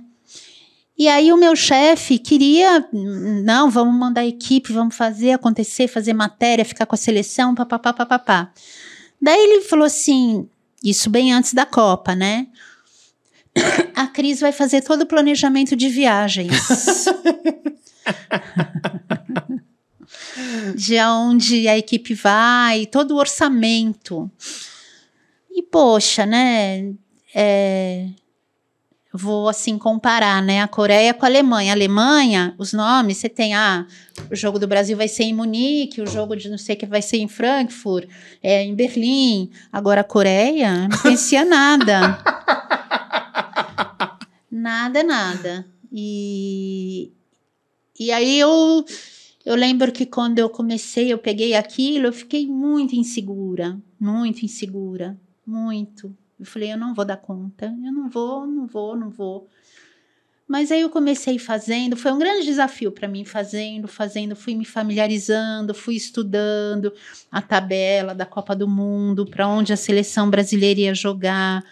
E 0.97 1.07
aí 1.07 1.33
o 1.33 1.37
meu 1.37 1.55
chefe 1.55 2.19
queria, 2.19 2.89
não, 2.93 3.71
vamos 3.71 3.95
mandar 3.95 4.27
equipe, 4.27 4.73
vamos 4.73 4.97
fazer 4.97 5.31
acontecer, 5.31 5.87
fazer 5.87 6.13
matéria, 6.13 6.65
ficar 6.65 6.87
com 6.87 6.97
a 6.97 6.99
seleção, 6.99 7.55
papapá, 7.55 7.93
papapá. 7.93 8.53
Daí 9.23 9.39
ele 9.39 9.63
falou 9.63 9.85
assim, 9.85 10.49
isso 10.83 11.09
bem 11.09 11.33
antes 11.33 11.55
da 11.55 11.65
Copa, 11.65 12.17
né? 12.17 12.49
A 13.95 14.09
Cris 14.09 14.41
vai 14.41 14.51
fazer 14.51 14.83
todo 14.83 15.03
o 15.03 15.07
planejamento 15.07 15.77
de 15.77 15.89
viagens. 15.89 17.05
de 20.75 20.99
onde 21.01 21.69
a 21.69 21.77
equipe 21.77 22.15
vai, 22.15 22.87
todo 22.87 23.13
o 23.13 23.19
orçamento. 23.19 24.31
E, 25.51 25.63
poxa, 25.63 26.25
né? 26.25 26.93
É, 27.35 28.09
vou 29.13 29.49
assim 29.49 29.77
comparar, 29.77 30.43
né? 30.43 30.63
A 30.63 30.69
Coreia 30.69 31.13
com 31.13 31.25
a 31.25 31.29
Alemanha. 31.29 31.73
A 31.73 31.75
Alemanha, 31.75 32.55
os 32.59 32.73
nomes, 32.73 33.19
você 33.19 33.29
tem, 33.29 33.55
ah, 33.55 33.87
o 34.31 34.37
jogo 34.37 34.59
do 34.59 34.69
Brasil 34.69 34.97
vai 34.97 35.09
ser 35.09 35.25
em 35.25 35.35
Munique, 35.35 36.01
o 36.01 36.07
jogo 36.07 36.37
de 36.37 36.49
não 36.49 36.59
sei 36.59 36.77
o 36.77 36.79
que 36.79 36.87
vai 36.87 37.03
ser 37.03 37.19
em 37.19 37.29
Frankfurt, 37.29 38.09
é, 38.43 38.63
em 38.63 38.75
Berlim. 38.75 39.51
Agora 39.73 40.03
a 40.03 40.05
Coreia, 40.05 40.89
não 40.89 40.99
conhecia 40.99 41.45
nada. 41.47 42.19
nada, 44.51 45.03
nada. 45.03 45.67
E, 45.93 47.11
e 47.99 48.13
aí 48.13 48.39
eu 48.39 48.85
eu 49.49 49.55
lembro 49.55 49.91
que 49.91 50.05
quando 50.05 50.39
eu 50.39 50.51
comecei, 50.51 51.11
eu 51.11 51.17
peguei 51.17 51.55
aquilo, 51.55 52.09
eu 52.09 52.13
fiquei 52.13 52.47
muito 52.47 52.95
insegura, 52.95 53.81
muito 53.99 54.45
insegura, 54.45 55.19
muito. 55.47 56.15
Eu 56.39 56.45
falei, 56.45 56.71
eu 56.71 56.77
não 56.77 56.93
vou 56.93 57.03
dar 57.03 57.17
conta, 57.17 57.75
eu 57.83 57.91
não 57.91 58.11
vou, 58.11 58.47
não 58.47 58.67
vou, 58.67 58.95
não 58.95 59.09
vou. 59.09 59.49
Mas 60.47 60.71
aí 60.71 60.83
eu 60.83 60.91
comecei 60.91 61.39
fazendo, 61.39 61.97
foi 61.97 62.13
um 62.13 62.19
grande 62.19 62.45
desafio 62.45 62.93
para 62.93 63.09
mim, 63.09 63.25
fazendo, 63.25 63.89
fazendo, 63.89 64.37
fui 64.37 64.55
me 64.55 64.67
familiarizando, 64.67 65.73
fui 65.73 65.95
estudando 65.95 66.93
a 67.33 67.41
tabela 67.41 68.15
da 68.15 68.27
Copa 68.27 68.55
do 68.55 68.69
Mundo, 68.69 69.25
para 69.25 69.49
onde 69.49 69.73
a 69.73 69.79
seleção 69.79 70.29
brasileira 70.29 70.81
ia 70.81 70.95
jogar, 70.95 71.65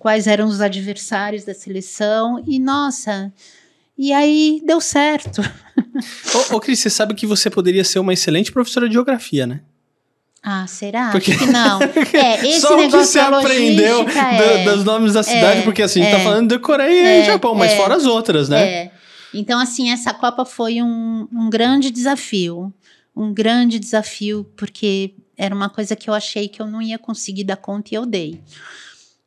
quais 0.00 0.26
eram 0.26 0.48
os 0.48 0.60
adversários 0.60 1.44
da 1.44 1.54
seleção, 1.54 2.42
e 2.44 2.58
nossa, 2.58 3.32
e 3.96 4.12
aí 4.12 4.60
deu 4.64 4.80
certo. 4.80 5.40
ô, 6.52 6.56
ô, 6.56 6.60
Cris, 6.60 6.80
você 6.80 6.90
sabe 6.90 7.14
que 7.14 7.26
você 7.26 7.48
poderia 7.48 7.84
ser 7.84 7.98
uma 7.98 8.12
excelente 8.12 8.50
professora 8.52 8.88
de 8.88 8.94
geografia, 8.94 9.46
né? 9.46 9.60
Ah, 10.42 10.66
será? 10.66 11.10
Porque 11.10 11.34
que 11.34 11.46
não. 11.46 11.80
É, 12.12 12.46
esse 12.46 12.60
Só 12.60 12.76
negócio 12.76 12.98
que 12.98 13.06
você 13.06 13.18
aprendeu 13.18 14.06
é, 14.08 14.64
dos 14.64 14.84
nomes 14.84 15.14
da 15.14 15.22
cidade, 15.22 15.60
é, 15.60 15.62
porque 15.62 15.82
assim, 15.82 16.02
a 16.02 16.04
gente 16.04 16.12
tá 16.12 16.20
é, 16.20 16.24
falando 16.24 16.48
de 16.48 16.58
Coreia 16.58 17.18
e 17.18 17.20
é, 17.22 17.24
Japão, 17.24 17.54
mas 17.54 17.72
é, 17.72 17.76
fora 17.76 17.96
as 17.96 18.04
outras, 18.04 18.48
né? 18.48 18.64
É. 18.66 18.92
Então, 19.32 19.58
assim, 19.58 19.90
essa 19.90 20.12
Copa 20.12 20.44
foi 20.44 20.82
um, 20.82 21.26
um 21.32 21.48
grande 21.48 21.90
desafio. 21.90 22.72
Um 23.16 23.32
grande 23.32 23.78
desafio, 23.78 24.44
porque 24.56 25.14
era 25.36 25.54
uma 25.54 25.68
coisa 25.68 25.96
que 25.96 26.10
eu 26.10 26.14
achei 26.14 26.46
que 26.46 26.60
eu 26.60 26.66
não 26.66 26.82
ia 26.82 26.98
conseguir 26.98 27.44
dar 27.44 27.56
conta 27.56 27.90
e 27.92 27.94
eu 27.96 28.04
dei. 28.04 28.40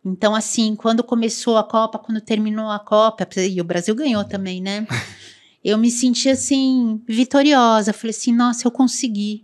Então, 0.07 0.33
assim, 0.33 0.75
quando 0.75 1.03
começou 1.03 1.57
a 1.57 1.63
Copa, 1.63 1.99
quando 1.99 2.21
terminou 2.21 2.69
a 2.69 2.79
Copa, 2.79 3.27
e 3.37 3.59
o 3.59 3.63
Brasil 3.63 3.93
ganhou 3.93 4.23
também, 4.23 4.61
né? 4.61 4.87
Eu 5.63 5.77
me 5.77 5.91
senti 5.91 6.29
assim, 6.29 7.01
vitoriosa. 7.05 7.91
Falei 7.91 8.11
assim, 8.11 8.33
nossa, 8.33 8.65
eu 8.65 8.71
consegui. 8.71 9.43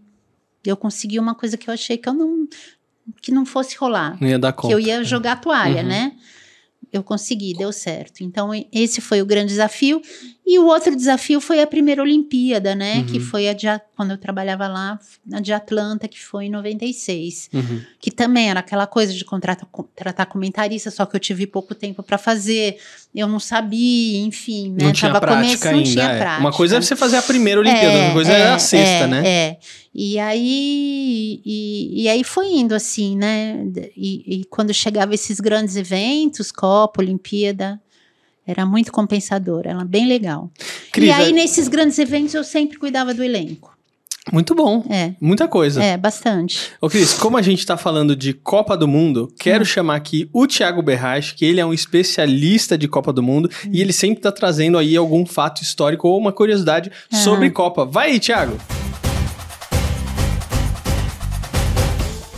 Eu 0.63 0.77
consegui 0.77 1.19
uma 1.19 1.35
coisa 1.35 1.57
que 1.57 1.69
eu 1.69 1.73
achei 1.73 1.97
que 1.97 2.07
eu 2.07 2.13
não 2.13 2.47
que 3.21 3.29
não 3.29 3.45
fosse 3.45 3.75
rolar. 3.75 4.17
Não 4.21 4.29
ia 4.29 4.39
dar 4.39 4.53
conta. 4.53 4.69
Que 4.69 4.73
eu 4.73 4.79
ia 4.79 5.03
jogar 5.03 5.33
a 5.33 5.35
toalha, 5.35 5.81
uhum. 5.81 5.87
né? 5.89 6.15
Eu 6.93 7.03
consegui, 7.03 7.53
deu 7.53 7.73
certo. 7.73 8.23
Então, 8.23 8.51
esse 8.71 9.01
foi 9.01 9.21
o 9.21 9.25
grande 9.25 9.49
desafio. 9.49 10.01
E 10.45 10.59
o 10.59 10.65
outro 10.65 10.93
desafio 10.93 11.39
foi 11.39 11.61
a 11.61 11.67
primeira 11.67 12.01
Olimpíada, 12.01 12.75
né? 12.75 12.97
Uhum. 12.97 13.05
Que 13.05 13.19
foi 13.19 13.47
a 13.47 13.53
de, 13.53 13.65
quando 13.95 14.11
eu 14.11 14.17
trabalhava 14.17 14.67
lá, 14.67 14.99
a 15.31 15.39
de 15.39 15.53
Atlanta, 15.53 16.05
que 16.05 16.21
foi 16.21 16.45
em 16.45 16.49
96. 16.49 17.49
Uhum. 17.53 17.81
Que 17.99 18.11
também 18.11 18.49
era 18.49 18.59
aquela 18.59 18.85
coisa 18.85 19.13
de 19.13 19.23
contratar, 19.23 19.67
tratar 19.95 20.25
comentarista, 20.25 20.91
só 20.91 21.05
que 21.05 21.15
eu 21.15 21.19
tive 21.19 21.47
pouco 21.47 21.73
tempo 21.73 22.03
para 22.03 22.17
fazer. 22.17 22.77
Eu 23.15 23.27
não 23.27 23.39
sabia, 23.39 24.19
enfim, 24.19 24.71
né? 24.71 24.85
Não 24.85 24.91
tinha 24.91 25.13
Tava 25.13 25.25
prática 25.25 25.69
ainda. 25.69 25.77
não 25.77 25.83
tinha 25.83 26.03
é. 26.03 26.17
prática. 26.17 26.41
Uma 26.41 26.51
coisa 26.51 26.75
é 26.75 26.81
você 26.81 26.95
fazer 26.95 27.17
a 27.17 27.21
primeira 27.21 27.61
Olimpíada, 27.61 27.97
outra 27.97 28.11
coisa 28.11 28.31
é, 28.33 28.49
a 28.49 28.59
sexta, 28.59 29.05
é, 29.05 29.07
né? 29.07 29.27
É. 29.27 29.57
E 29.95 30.19
aí, 30.19 31.41
e, 31.45 32.03
e 32.03 32.09
aí 32.09 32.23
foi 32.23 32.47
indo 32.47 32.75
assim, 32.75 33.15
né? 33.15 33.65
E, 33.95 34.41
e 34.41 34.45
quando 34.45 34.73
chegava 34.73 35.13
esses 35.13 35.39
grandes 35.39 35.77
eventos, 35.77 36.51
Copa, 36.51 37.01
Olimpíada, 37.01 37.79
era 38.45 38.65
muito 38.65 38.91
compensador, 38.91 39.61
era 39.65 39.83
bem 39.85 40.07
legal. 40.07 40.49
Cris, 40.91 41.09
e 41.09 41.11
aí, 41.11 41.29
é- 41.29 41.31
nesses 41.33 41.67
grandes 41.67 41.97
eventos, 41.99 42.33
eu 42.33 42.43
sempre 42.43 42.77
cuidava 42.77 43.13
do 43.13 43.23
elenco. 43.23 43.71
Muito 44.31 44.55
bom. 44.55 44.85
É, 44.89 45.11
Muita 45.19 45.49
coisa. 45.49 45.83
é, 45.83 45.97
bastante. 45.97 46.71
Ô, 46.79 46.87
Cris, 46.89 47.13
como 47.13 47.35
a 47.37 47.41
gente 47.41 47.65
tá 47.65 47.75
falando 47.75 48.15
de 48.15 48.31
Copa 48.33 48.77
do 48.77 48.87
Mundo, 48.87 49.27
Hum. 49.29 49.35
quero 49.37 49.65
chamar 49.65 49.95
aqui 49.97 50.29
o 50.31 50.47
Thiago 50.47 50.81
Berrache, 50.81 51.35
que 51.35 51.43
ele 51.43 51.59
é 51.59 51.65
um 51.65 51.73
especialista 51.73 52.77
de 52.77 52.87
Copa 52.87 53.11
do 53.11 53.21
Mundo 53.21 53.49
Hum. 53.65 53.69
e 53.73 53.81
ele 53.81 53.91
sempre 53.91 54.21
tá 54.21 54.31
trazendo 54.31 54.77
aí 54.77 54.95
algum 54.95 55.25
fato 55.25 55.61
histórico 55.61 56.07
ou 56.07 56.17
uma 56.17 56.31
curiosidade 56.31 56.89
Aham. 57.11 57.21
sobre 57.21 57.49
Copa. 57.49 57.83
Vai 57.85 58.11
aí, 58.11 58.19
Thiago! 58.19 58.57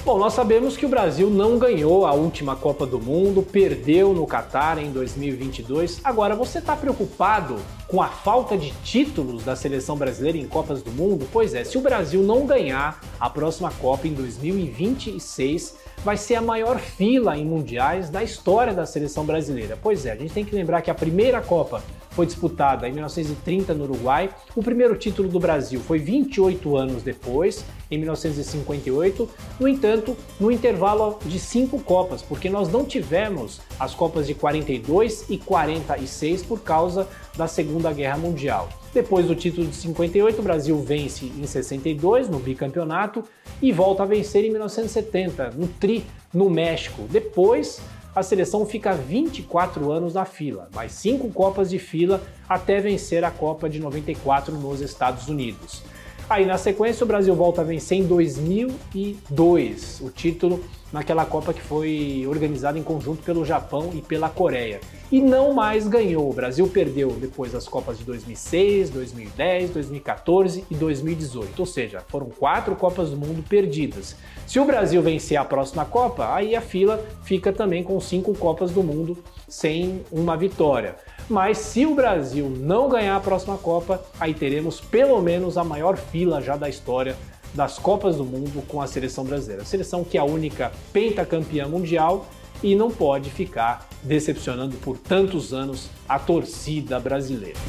Bom, 0.06 0.20
nós 0.20 0.34
sabemos 0.34 0.78
que 0.78 0.86
o 0.86 0.90
Brasil 0.90 1.32
não 1.32 1.58
ganhou 1.58 2.06
a 2.06 2.14
última 2.14 2.56
Copa 2.56 2.86
do 2.86 3.00
Mundo, 3.02 3.42
perdeu 3.42 4.14
no 4.14 4.28
Catar 4.28 4.78
em 4.78 4.92
2022. 4.92 6.00
Agora, 6.04 6.36
você 6.36 6.60
está 6.60 6.76
preocupado 6.76 7.56
com 7.88 8.04
a 8.04 8.08
falta 8.08 8.56
de 8.56 8.70
títulos 8.84 9.44
da 9.44 9.56
seleção 9.56 9.98
brasileira 9.98 10.38
em 10.38 10.48
Copas 10.48 10.84
do 10.84 10.92
Mundo? 10.92 11.28
Pois 11.34 11.56
é, 11.56 11.64
se 11.64 11.76
o 11.76 11.82
Brasil 11.82 12.22
não 12.22 12.46
ganhar 12.46 13.02
a 13.20 13.32
próxima 13.32 13.72
Copa 13.82 14.08
em 14.08 14.14
2026, 14.14 15.76
vai 16.04 16.18
ser 16.18 16.36
a 16.36 16.42
maior 16.42 16.78
fila 16.78 17.36
em 17.36 17.44
mundiais 17.44 18.08
da 18.08 18.24
história 18.24 18.76
da 18.76 18.86
seleção 18.86 19.26
brasileira. 19.26 19.76
Pois 19.82 20.06
é, 20.06 20.12
a 20.12 20.16
gente 20.16 20.36
tem 20.36 20.46
que 20.46 20.54
lembrar 20.54 20.84
que 20.84 20.92
a 20.92 20.96
primeira 20.96 21.42
Copa 21.42 21.82
foi 22.16 22.26
disputada 22.26 22.88
em 22.88 22.94
1930 22.94 23.74
no 23.74 23.84
Uruguai. 23.84 24.30
O 24.56 24.64
primeiro 24.64 24.96
título 24.96 25.28
do 25.28 25.40
Brasil 25.40 25.82
foi 25.82 26.00
28 26.00 26.78
anos 26.78 27.04
depois, 27.04 27.66
em 27.92 27.98
1958. 27.98 29.30
No 29.60 29.68
entanto, 29.68 30.16
no 30.40 30.50
intervalo 30.50 31.20
de 31.26 31.38
cinco 31.38 31.78
Copas, 31.80 32.22
porque 32.22 32.50
nós 32.50 32.72
não 32.72 32.86
tivemos 32.86 33.60
as 33.80 33.94
Copas 33.94 34.26
de 34.26 34.34
42 34.34 35.26
e 35.30 35.38
46 35.38 36.44
por 36.44 36.62
causa 36.62 37.08
da 37.36 37.48
Segunda 37.48 37.92
Guerra 37.92 38.18
Mundial. 38.18 38.70
Depois 38.94 39.28
do 39.28 39.36
título 39.36 39.68
de 39.68 39.76
58, 39.76 40.40
o 40.40 40.42
Brasil 40.42 40.82
vence 40.82 41.26
em 41.26 41.46
62 41.46 42.30
no 42.30 42.40
bicampeonato 42.40 43.26
e 43.62 43.74
volta 43.74 44.04
a 44.04 44.06
vencer 44.06 44.46
em 44.46 44.52
1970 44.52 45.52
no 45.58 45.68
Tri 45.68 46.06
no 46.34 46.50
México. 46.50 47.04
Depois 47.10 47.82
a 48.16 48.24
seleção 48.24 48.66
fica 48.66 48.94
24 48.94 49.92
anos 49.92 50.14
na 50.14 50.24
fila, 50.24 50.70
mais 50.74 50.94
cinco 50.94 51.30
Copas 51.30 51.70
de 51.70 51.78
fila 51.78 52.22
até 52.48 52.80
vencer 52.80 53.26
a 53.26 53.32
Copa 53.32 53.70
de 53.70 53.80
94 53.80 54.56
nos 54.56 54.80
Estados 54.80 55.28
Unidos. 55.28 55.84
Aí 56.30 56.46
na 56.46 56.58
sequência 56.58 57.04
o 57.04 57.08
Brasil 57.08 57.36
volta 57.36 57.62
a 57.62 57.64
vencer 57.64 58.00
em 58.00 58.06
2002 58.06 60.02
o 60.02 60.10
título 60.10 60.64
naquela 60.96 61.26
Copa 61.26 61.54
que 61.54 61.62
foi 61.62 62.26
organizada 62.26 62.80
em 62.80 62.84
conjunto 62.84 63.22
pelo 63.22 63.44
Japão 63.44 63.92
e 63.94 64.02
pela 64.02 64.30
Coreia. 64.30 64.80
E 65.12 65.20
não 65.20 65.54
mais 65.54 65.90
ganhou. 65.90 66.30
O 66.30 66.34
Brasil 66.34 66.66
perdeu 66.68 67.10
depois 67.10 67.54
as 67.54 67.68
Copas 67.68 67.98
de 67.98 68.06
2006, 68.06 68.92
2010, 68.92 69.72
2014 69.72 70.64
e 70.72 70.74
2018. 70.74 71.60
Ou 71.60 71.66
seja, 71.66 72.00
foram 72.08 72.28
quatro 72.30 72.78
Copas 72.78 73.10
do 73.10 73.18
Mundo 73.18 73.44
perdidas. 73.44 74.16
Se 74.48 74.58
o 74.58 74.64
Brasil 74.64 75.02
vencer 75.02 75.38
a 75.38 75.44
próxima 75.44 75.84
Copa, 75.84 76.34
aí 76.34 76.56
a 76.56 76.62
fila 76.62 77.06
fica 77.24 77.52
também 77.52 77.84
com 77.84 78.00
cinco 78.00 78.34
Copas 78.34 78.72
do 78.72 78.82
Mundo 78.82 79.18
sem 79.50 80.02
uma 80.10 80.38
vitória. 80.38 80.96
Mas 81.30 81.58
se 81.58 81.86
o 81.86 81.94
Brasil 81.94 82.50
não 82.50 82.88
ganhar 82.88 83.18
a 83.18 83.20
próxima 83.20 83.58
Copa, 83.58 84.02
aí 84.18 84.34
teremos 84.34 84.80
pelo 84.80 85.22
menos 85.22 85.58
a 85.58 85.64
maior 85.64 85.98
fila 85.98 86.40
já 86.40 86.56
da 86.56 86.70
história 86.70 87.18
das 87.54 87.78
Copas 87.78 88.18
do 88.18 88.26
Mundo 88.26 88.64
com 88.68 88.82
a 88.82 88.88
seleção 88.88 89.24
brasileira. 89.24 89.62
A 89.62 89.66
seleção 89.66 90.04
que 90.04 90.18
é 90.18 90.22
a 90.22 90.26
única 90.26 90.72
pentacampeã 90.92 91.68
mundial 91.68 92.28
e 92.64 92.76
não 92.76 92.90
pode 92.90 93.30
ficar 93.30 93.88
decepcionando 94.02 94.78
por 94.78 94.98
tantos 94.98 95.54
anos 95.54 95.90
a 96.08 96.18
torcida 96.18 97.00
brasileira. 97.00 97.60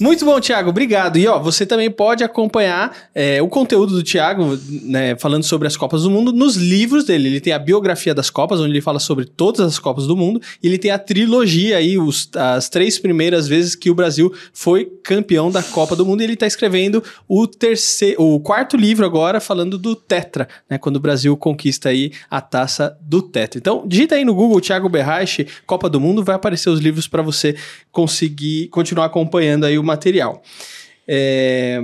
Muito 0.00 0.24
bom, 0.24 0.40
Thiago, 0.40 0.70
obrigado. 0.70 1.16
E 1.18 1.26
ó, 1.28 1.38
você 1.38 1.64
também 1.64 1.88
pode 1.88 2.24
acompanhar 2.24 2.92
é, 3.14 3.40
o 3.40 3.48
conteúdo 3.48 3.94
do 3.94 4.02
Thiago, 4.02 4.58
né, 4.82 5.14
falando 5.16 5.44
sobre 5.44 5.68
as 5.68 5.76
Copas 5.76 6.02
do 6.02 6.10
Mundo, 6.10 6.32
nos 6.32 6.56
livros 6.56 7.04
dele. 7.04 7.28
Ele 7.28 7.40
tem 7.40 7.52
a 7.52 7.58
biografia 7.60 8.12
das 8.12 8.28
Copas, 8.28 8.58
onde 8.58 8.70
ele 8.72 8.80
fala 8.80 8.98
sobre 8.98 9.24
todas 9.24 9.60
as 9.60 9.78
Copas 9.78 10.06
do 10.08 10.16
Mundo, 10.16 10.40
e 10.60 10.66
ele 10.66 10.78
tem 10.78 10.90
a 10.90 10.98
trilogia 10.98 11.76
aí, 11.76 11.96
os- 11.96 12.28
as 12.34 12.68
três 12.68 12.98
primeiras 12.98 13.46
vezes 13.46 13.76
que 13.76 13.88
o 13.88 13.94
Brasil 13.94 14.32
foi 14.52 14.86
campeão 15.04 15.48
da 15.48 15.62
Copa 15.62 15.94
do 15.94 16.04
Mundo. 16.04 16.22
E 16.22 16.24
ele 16.24 16.34
está 16.34 16.46
escrevendo 16.46 17.02
o 17.28 17.46
terceiro, 17.46 18.20
o 18.20 18.40
quarto 18.40 18.76
livro 18.76 19.06
agora, 19.06 19.38
falando 19.40 19.78
do 19.78 19.94
Tetra, 19.94 20.48
né, 20.68 20.76
quando 20.76 20.96
o 20.96 21.00
Brasil 21.00 21.36
conquista 21.36 21.90
aí 21.90 22.10
a 22.28 22.40
taça 22.40 22.96
do 23.00 23.22
Tetra. 23.22 23.58
Então, 23.60 23.84
digita 23.86 24.16
aí 24.16 24.24
no 24.24 24.34
Google 24.34 24.60
Thiago 24.60 24.88
Berrache, 24.88 25.46
Copa 25.66 25.88
do 25.88 26.00
Mundo, 26.00 26.24
vai 26.24 26.34
aparecer 26.34 26.68
os 26.68 26.80
livros 26.80 27.06
para 27.06 27.22
você 27.22 27.54
conseguir 27.92 28.66
continuar 28.68 29.04
acompanhando 29.06 29.64
aí 29.64 29.78
o 29.78 29.83
material. 29.84 30.42
É... 31.06 31.82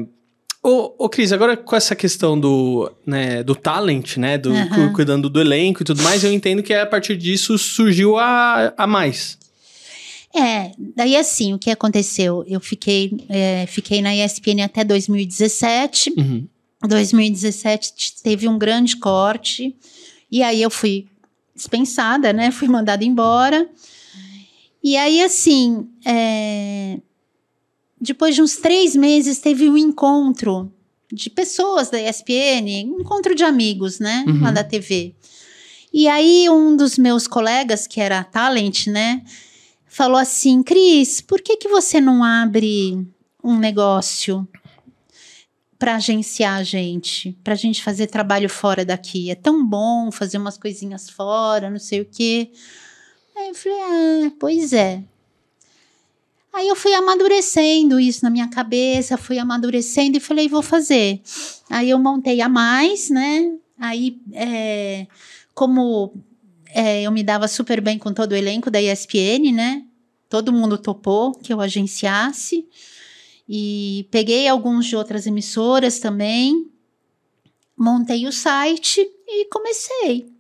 Ô, 0.63 1.05
ô, 1.05 1.09
Cris, 1.09 1.33
agora 1.33 1.57
com 1.57 1.75
essa 1.75 1.97
questão 1.97 2.39
do, 2.39 2.93
né, 3.07 3.43
do 3.43 3.55
talent, 3.55 4.19
né, 4.19 4.37
do, 4.37 4.51
cu- 4.69 4.93
cuidando 4.95 5.31
do 5.31 5.41
elenco 5.41 5.83
e 5.83 5.85
tudo 5.87 6.03
mais, 6.03 6.23
eu 6.23 6.31
entendo 6.31 6.63
que 6.63 6.75
a 6.75 6.85
partir 6.85 7.17
disso 7.17 7.57
surgiu 7.57 8.19
a, 8.19 8.75
a 8.77 8.87
mais. 8.87 9.39
É, 10.37 10.71
daí 10.95 11.17
assim, 11.17 11.55
o 11.55 11.59
que 11.59 11.71
aconteceu? 11.71 12.45
Eu 12.47 12.61
fiquei, 12.61 13.11
é, 13.31 13.65
fiquei 13.67 14.03
na 14.03 14.15
ESPN 14.15 14.63
até 14.63 14.85
2017. 14.85 16.13
Uhum. 16.19 16.47
2017 16.87 17.93
t- 17.95 18.23
teve 18.23 18.47
um 18.47 18.59
grande 18.59 18.97
corte. 18.99 19.75
E 20.31 20.43
aí 20.43 20.61
eu 20.63 20.71
fui 20.71 21.07
dispensada, 21.57 22.33
né? 22.35 22.51
Fui 22.51 22.69
mandada 22.69 23.03
embora. 23.05 23.67
E 24.85 24.97
aí, 24.97 25.21
assim, 25.23 25.89
é, 26.07 26.99
depois 28.01 28.35
de 28.35 28.43
uns 28.43 28.57
três 28.57 28.97
meses, 28.97 29.39
teve 29.39 29.69
um 29.69 29.77
encontro 29.77 30.73
de 31.13 31.29
pessoas 31.29 31.91
da 31.91 32.01
ESPN, 32.01 32.87
um 32.87 33.01
encontro 33.01 33.35
de 33.35 33.45
amigos, 33.45 33.99
né? 33.99 34.25
Uhum. 34.27 34.43
Lá 34.43 34.51
da 34.51 34.65
TV. 34.65 35.15
E 35.93 36.07
aí, 36.09 36.49
um 36.49 36.77
dos 36.77 36.97
meus 36.97 37.27
colegas, 37.27 37.87
que 37.87 38.01
era 38.01 38.23
talent, 38.23 38.87
né? 38.87 39.23
Falou 39.87 40.19
assim: 40.19 40.63
Cris, 40.63 41.21
por 41.21 41.41
que, 41.41 41.57
que 41.57 41.69
você 41.69 42.01
não 42.01 42.23
abre 42.23 43.05
um 43.43 43.59
negócio 43.59 44.47
para 45.81 45.97
agenciar 45.97 46.59
a 46.59 46.63
gente, 46.63 47.33
para 47.43 47.55
a 47.55 47.57
gente 47.57 47.83
fazer 47.83 48.07
trabalho 48.07 48.51
fora 48.51 48.85
daqui. 48.85 49.31
É 49.31 49.35
tão 49.35 49.67
bom 49.67 50.13
fazer 50.13 50.37
umas 50.37 50.59
coisinhas 50.59 51.09
fora, 51.09 51.71
não 51.71 51.79
sei 51.79 52.03
o 52.03 52.05
quê. 52.05 52.51
Aí 53.35 53.49
eu 53.49 53.55
falei, 53.55 53.79
ah, 53.81 54.33
pois 54.39 54.75
é. 54.75 55.03
Aí 56.61 56.69
eu 56.69 56.77
fui 56.77 56.93
amadurecendo 56.93 57.99
isso 57.99 58.23
na 58.23 58.29
minha 58.29 58.47
cabeça, 58.47 59.17
fui 59.17 59.39
amadurecendo 59.39 60.19
e 60.19 60.21
falei, 60.21 60.47
vou 60.47 60.61
fazer. 60.61 61.23
Aí 61.71 61.89
eu 61.89 61.99
montei 61.99 62.43
a 62.43 62.51
mais, 62.51 63.09
né? 63.09 63.57
Aí, 63.79 64.21
é, 64.35 65.07
como 65.55 66.13
é, 66.75 67.01
eu 67.01 67.11
me 67.13 67.23
dava 67.23 67.49
super 67.49 67.81
bem 67.81 67.99
com 67.99 68.13
todo 68.13 68.33
o 68.33 68.37
elenco 68.37 68.71
da 68.71 68.79
ESPN, 68.79 69.53
né? 69.55 69.87
Todo 70.29 70.53
mundo 70.53 70.77
topou 70.77 71.33
que 71.33 71.51
eu 71.51 71.63
agenciasse. 71.63 72.69
E 73.49 74.07
peguei 74.11 74.47
alguns 74.47 74.85
de 74.85 74.95
outras 74.95 75.27
emissoras 75.27 75.99
também, 75.99 76.71
montei 77.75 78.27
o 78.27 78.33
site 78.33 79.01
e 79.27 79.47
comecei. 79.47 80.31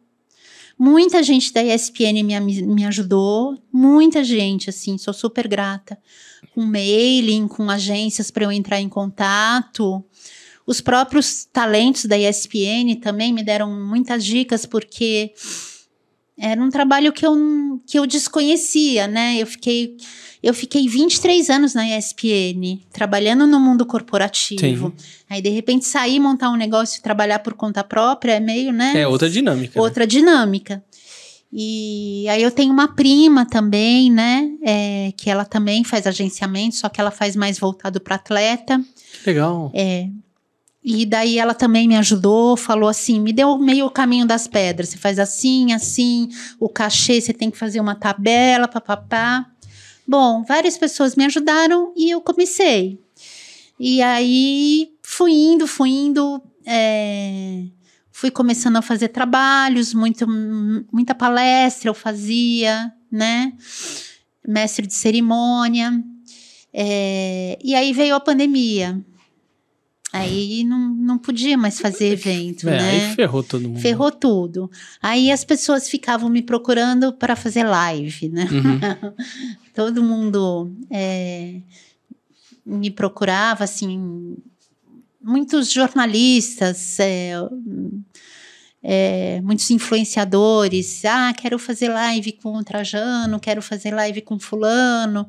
Muita 0.82 1.22
gente 1.22 1.52
da 1.52 1.62
ESPN 1.62 2.22
me, 2.24 2.40
me 2.40 2.86
ajudou, 2.86 3.54
muita 3.70 4.24
gente, 4.24 4.70
assim, 4.70 4.96
sou 4.96 5.12
super 5.12 5.46
grata. 5.46 5.98
Com 6.54 6.64
mailing, 6.64 7.46
com 7.48 7.68
agências 7.68 8.30
para 8.30 8.44
eu 8.44 8.50
entrar 8.50 8.80
em 8.80 8.88
contato. 8.88 10.02
Os 10.66 10.80
próprios 10.80 11.44
talentos 11.44 12.06
da 12.06 12.16
ESPN 12.16 12.98
também 12.98 13.30
me 13.30 13.42
deram 13.42 13.70
muitas 13.70 14.24
dicas, 14.24 14.64
porque 14.64 15.34
era 16.40 16.60
um 16.60 16.70
trabalho 16.70 17.12
que 17.12 17.24
eu, 17.26 17.34
que 17.86 17.98
eu 17.98 18.06
desconhecia, 18.06 19.06
né? 19.06 19.36
Eu 19.38 19.46
fiquei, 19.46 19.96
eu 20.42 20.54
fiquei 20.54 20.88
23 20.88 21.50
anos 21.50 21.74
na 21.74 21.86
ESPN, 21.96 22.80
trabalhando 22.90 23.46
no 23.46 23.60
mundo 23.60 23.84
corporativo. 23.84 24.92
Aí, 25.28 25.42
de 25.42 25.50
repente, 25.50 25.84
sair, 25.86 26.18
montar 26.18 26.50
um 26.50 26.56
negócio 26.56 26.98
e 26.98 27.02
trabalhar 27.02 27.40
por 27.40 27.54
conta 27.54 27.84
própria 27.84 28.32
é 28.32 28.40
meio, 28.40 28.72
né? 28.72 29.02
É 29.02 29.06
outra 29.06 29.28
dinâmica. 29.28 29.78
né? 29.78 29.84
outra 29.84 30.06
dinâmica. 30.06 30.82
E 31.52 32.26
aí 32.28 32.42
eu 32.42 32.50
tenho 32.50 32.72
uma 32.72 32.94
prima 32.94 33.44
também, 33.44 34.10
né? 34.10 34.48
É, 34.62 35.12
que 35.16 35.28
ela 35.28 35.44
também 35.44 35.82
faz 35.84 36.06
agenciamento, 36.06 36.76
só 36.76 36.88
que 36.88 37.00
ela 37.00 37.10
faz 37.10 37.34
mais 37.34 37.58
voltado 37.58 38.00
para 38.00 38.14
atleta. 38.14 38.80
Legal. 39.26 39.70
É. 39.74 40.08
E 40.82 41.04
daí 41.04 41.38
ela 41.38 41.52
também 41.52 41.86
me 41.86 41.96
ajudou, 41.96 42.56
falou 42.56 42.88
assim, 42.88 43.20
me 43.20 43.32
deu 43.32 43.58
meio 43.58 43.86
o 43.86 43.90
caminho 43.90 44.26
das 44.26 44.46
pedras. 44.46 44.88
Você 44.88 44.96
faz 44.96 45.18
assim, 45.18 45.72
assim, 45.72 46.28
o 46.58 46.68
cachê 46.68 47.20
você 47.20 47.34
tem 47.34 47.50
que 47.50 47.58
fazer 47.58 47.80
uma 47.80 47.94
tabela, 47.94 48.66
papapá. 48.66 49.46
Bom, 50.06 50.42
várias 50.42 50.78
pessoas 50.78 51.14
me 51.14 51.24
ajudaram 51.26 51.92
e 51.94 52.10
eu 52.10 52.20
comecei. 52.20 52.98
E 53.78 54.00
aí 54.02 54.90
fui 55.02 55.32
indo, 55.32 55.66
fui 55.66 55.90
indo, 55.90 56.42
é, 56.64 57.64
fui 58.10 58.30
começando 58.30 58.76
a 58.76 58.82
fazer 58.82 59.08
trabalhos, 59.08 59.92
muito, 59.92 60.26
muita 60.92 61.14
palestra 61.14 61.90
eu 61.90 61.94
fazia, 61.94 62.92
né? 63.10 63.52
Mestre 64.46 64.86
de 64.86 64.94
cerimônia. 64.94 66.02
É, 66.72 67.58
e 67.62 67.74
aí 67.74 67.92
veio 67.92 68.14
a 68.14 68.20
pandemia. 68.20 69.04
Aí 70.12 70.64
não, 70.64 70.88
não 70.94 71.18
podia 71.18 71.56
mais 71.56 71.78
fazer 71.78 72.08
evento, 72.12 72.68
É, 72.68 72.76
né? 72.78 72.90
aí 73.08 73.14
ferrou 73.14 73.42
todo 73.42 73.68
mundo. 73.68 73.80
Ferrou 73.80 74.10
tudo. 74.10 74.70
Aí 75.00 75.30
as 75.30 75.44
pessoas 75.44 75.88
ficavam 75.88 76.28
me 76.28 76.42
procurando 76.42 77.12
para 77.12 77.36
fazer 77.36 77.62
live, 77.64 78.28
né? 78.28 78.48
Uhum. 78.50 78.80
Todo 79.72 80.02
mundo 80.02 80.72
é, 80.90 81.60
me 82.66 82.90
procurava, 82.90 83.62
assim, 83.64 84.36
muitos 85.22 85.70
jornalistas, 85.70 86.98
é, 86.98 87.34
é, 88.82 89.40
muitos 89.42 89.70
influenciadores. 89.70 91.04
Ah, 91.04 91.32
quero 91.32 91.58
fazer 91.58 91.88
live 91.88 92.32
com 92.32 92.56
o 92.56 92.64
Trajano, 92.64 93.38
quero 93.38 93.62
fazer 93.62 93.94
live 93.94 94.22
com 94.22 94.38
fulano. 94.40 95.26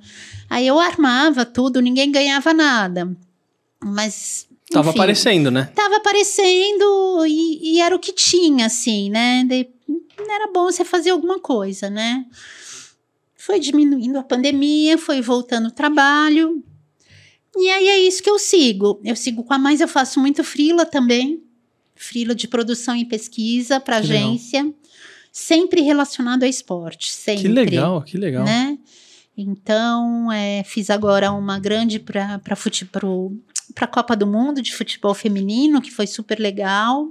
Aí 0.49 0.65
eu 0.65 0.79
armava 0.79 1.45
tudo, 1.45 1.79
ninguém 1.81 2.11
ganhava 2.11 2.51
nada. 2.53 3.15
Mas. 3.83 4.47
Tava 4.71 4.89
enfim, 4.89 4.99
aparecendo, 4.99 5.51
né? 5.51 5.69
Tava 5.75 5.97
aparecendo 5.97 7.25
e, 7.27 7.75
e 7.75 7.81
era 7.81 7.95
o 7.95 7.99
que 7.99 8.13
tinha, 8.13 8.65
assim, 8.65 9.09
né? 9.09 9.43
De, 9.43 9.67
era 10.29 10.51
bom 10.51 10.65
você 10.65 10.85
fazer 10.85 11.09
alguma 11.09 11.39
coisa, 11.39 11.89
né? 11.89 12.25
Foi 13.35 13.59
diminuindo 13.59 14.17
a 14.17 14.23
pandemia, 14.23 14.97
foi 14.97 15.21
voltando 15.21 15.67
o 15.67 15.71
trabalho. 15.71 16.63
E 17.55 17.69
aí 17.69 17.87
é 17.87 17.99
isso 17.99 18.23
que 18.23 18.29
eu 18.29 18.39
sigo. 18.39 18.99
Eu 19.03 19.15
sigo 19.15 19.43
com 19.43 19.53
a 19.53 19.59
mais, 19.59 19.81
eu 19.81 19.87
faço 19.87 20.19
muito 20.19 20.43
frila 20.43 20.85
também. 20.85 21.43
Frila 21.95 22.33
de 22.33 22.47
produção 22.47 22.95
e 22.95 23.03
pesquisa 23.03 23.79
para 23.79 23.99
Que 23.99 24.07
legal. 24.07 24.29
agência. 24.29 24.73
Sempre 25.31 25.81
relacionado 25.81 26.43
a 26.43 26.47
esporte, 26.47 27.11
sempre. 27.11 27.43
Que 27.43 27.47
legal, 27.47 28.01
que 28.01 28.17
legal. 28.17 28.43
Né? 28.43 28.77
Então, 29.37 30.31
é, 30.31 30.63
fiz 30.63 30.89
agora 30.89 31.31
uma 31.31 31.57
grande 31.57 31.99
para 31.99 32.55
a 33.79 33.87
Copa 33.87 34.15
do 34.15 34.27
Mundo 34.27 34.61
de 34.61 34.73
futebol 34.73 35.13
feminino, 35.13 35.81
que 35.81 35.91
foi 35.91 36.07
super 36.07 36.39
legal. 36.39 37.07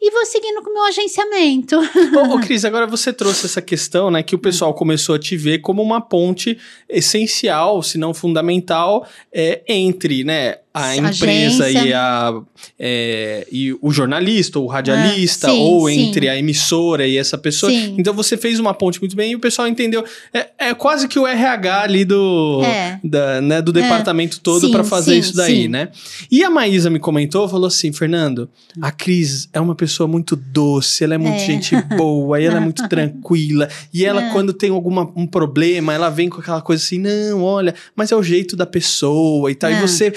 E 0.00 0.10
vou 0.10 0.26
seguindo 0.26 0.62
com 0.62 0.70
o 0.70 0.74
meu 0.74 0.84
agenciamento. 0.84 1.76
Ô, 1.76 2.34
ô, 2.34 2.40
Cris, 2.40 2.64
agora 2.64 2.86
você 2.86 3.12
trouxe 3.12 3.46
essa 3.46 3.62
questão, 3.62 4.10
né, 4.10 4.22
que 4.22 4.34
o 4.34 4.38
pessoal 4.38 4.74
começou 4.74 5.14
a 5.14 5.18
te 5.18 5.36
ver 5.36 5.60
como 5.60 5.82
uma 5.82 6.00
ponte 6.00 6.58
essencial, 6.88 7.82
se 7.82 7.96
não 7.96 8.12
fundamental, 8.12 9.08
é, 9.32 9.62
entre, 9.66 10.22
né, 10.22 10.58
a 10.78 10.96
empresa 10.96 11.64
Agência. 11.64 11.86
e, 11.88 11.92
a, 11.94 12.40
é, 12.78 13.46
e 13.50 13.76
o 13.80 13.90
jornalista, 13.90 14.58
ou 14.58 14.66
o 14.66 14.68
radialista, 14.68 15.48
Ah, 15.48 15.50
sim, 15.50 15.58
ou 15.58 15.88
sim. 15.88 16.00
entre 16.08 16.28
a 16.28 16.36
emissora 16.36 17.06
e 17.06 17.16
essa 17.16 17.38
pessoa. 17.38 17.72
Sim. 17.72 17.94
Então 17.98 18.12
você 18.12 18.36
fez 18.36 18.58
uma 18.60 18.74
ponte 18.74 19.00
muito 19.00 19.16
bem 19.16 19.32
e 19.32 19.36
o 19.36 19.40
pessoal 19.40 19.66
entendeu. 19.68 20.04
É, 20.32 20.48
é 20.58 20.74
quase 20.74 21.08
que 21.08 21.18
o 21.18 21.26
RH 21.26 21.80
ali 21.82 22.04
do, 22.04 22.62
É. 22.64 22.98
da, 23.02 23.40
né, 23.40 23.62
do 23.62 23.72
departamento 23.72 24.40
todo 24.40 24.70
para 24.70 24.84
fazer 24.84 25.16
isso 25.16 25.34
daí, 25.34 25.68
né? 25.68 25.88
E 26.30 26.44
a 26.44 26.50
Maísa 26.50 26.90
me 26.90 26.98
comentou, 26.98 27.48
falou 27.48 27.66
assim, 27.68 27.92
Fernando, 27.92 28.48
a 28.80 28.90
Cris 28.90 29.48
é 29.52 29.60
uma 29.60 29.74
pessoa 29.74 30.06
muito 30.06 30.36
doce, 30.36 31.04
ela 31.04 31.14
é 31.14 31.18
muito 31.18 31.36
É. 31.40 31.46
gente 31.46 31.74
boa, 31.96 32.40
e 32.40 32.44
ela 32.44 32.58
é 32.58 32.60
muito 32.60 32.86
tranquila. 32.88 33.68
E 33.92 34.04
ela, 34.04 34.22
É. 34.26 34.30
quando 34.32 34.52
tem 34.52 34.70
alguma, 34.70 35.10
um 35.16 35.26
problema, 35.26 35.94
ela 35.94 36.10
vem 36.10 36.28
com 36.28 36.40
aquela 36.40 36.60
coisa 36.60 36.82
assim, 36.82 36.98
não, 36.98 37.42
olha, 37.42 37.74
mas 37.94 38.12
é 38.12 38.16
o 38.16 38.22
jeito 38.22 38.54
da 38.56 38.66
pessoa 38.66 39.50
e 39.50 39.54
tal. 39.54 39.70
E 39.70 39.74
É. 39.74 39.80
você 39.80 40.12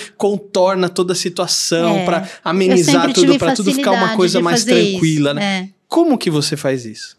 contorna 0.50 0.90
toda 0.90 1.14
a 1.14 1.16
situação 1.16 1.96
É. 1.96 2.06
Eu 2.06 2.28
amenizar 2.44 3.14
tudo, 3.14 3.38
pra 3.38 3.54
tudo 3.54 3.72
ficar 3.74 3.92
uma 3.92 4.16
coisa 4.16 4.42
mais 4.42 4.62
fazer 4.62 4.80
isso. 4.82 4.92
tranquila, 4.92 5.34
né? 5.34 5.44
É. 5.44 5.70
Como 5.88 6.18
que 6.18 6.30
você 6.30 6.58
faz 6.58 6.86
isso? 6.86 7.18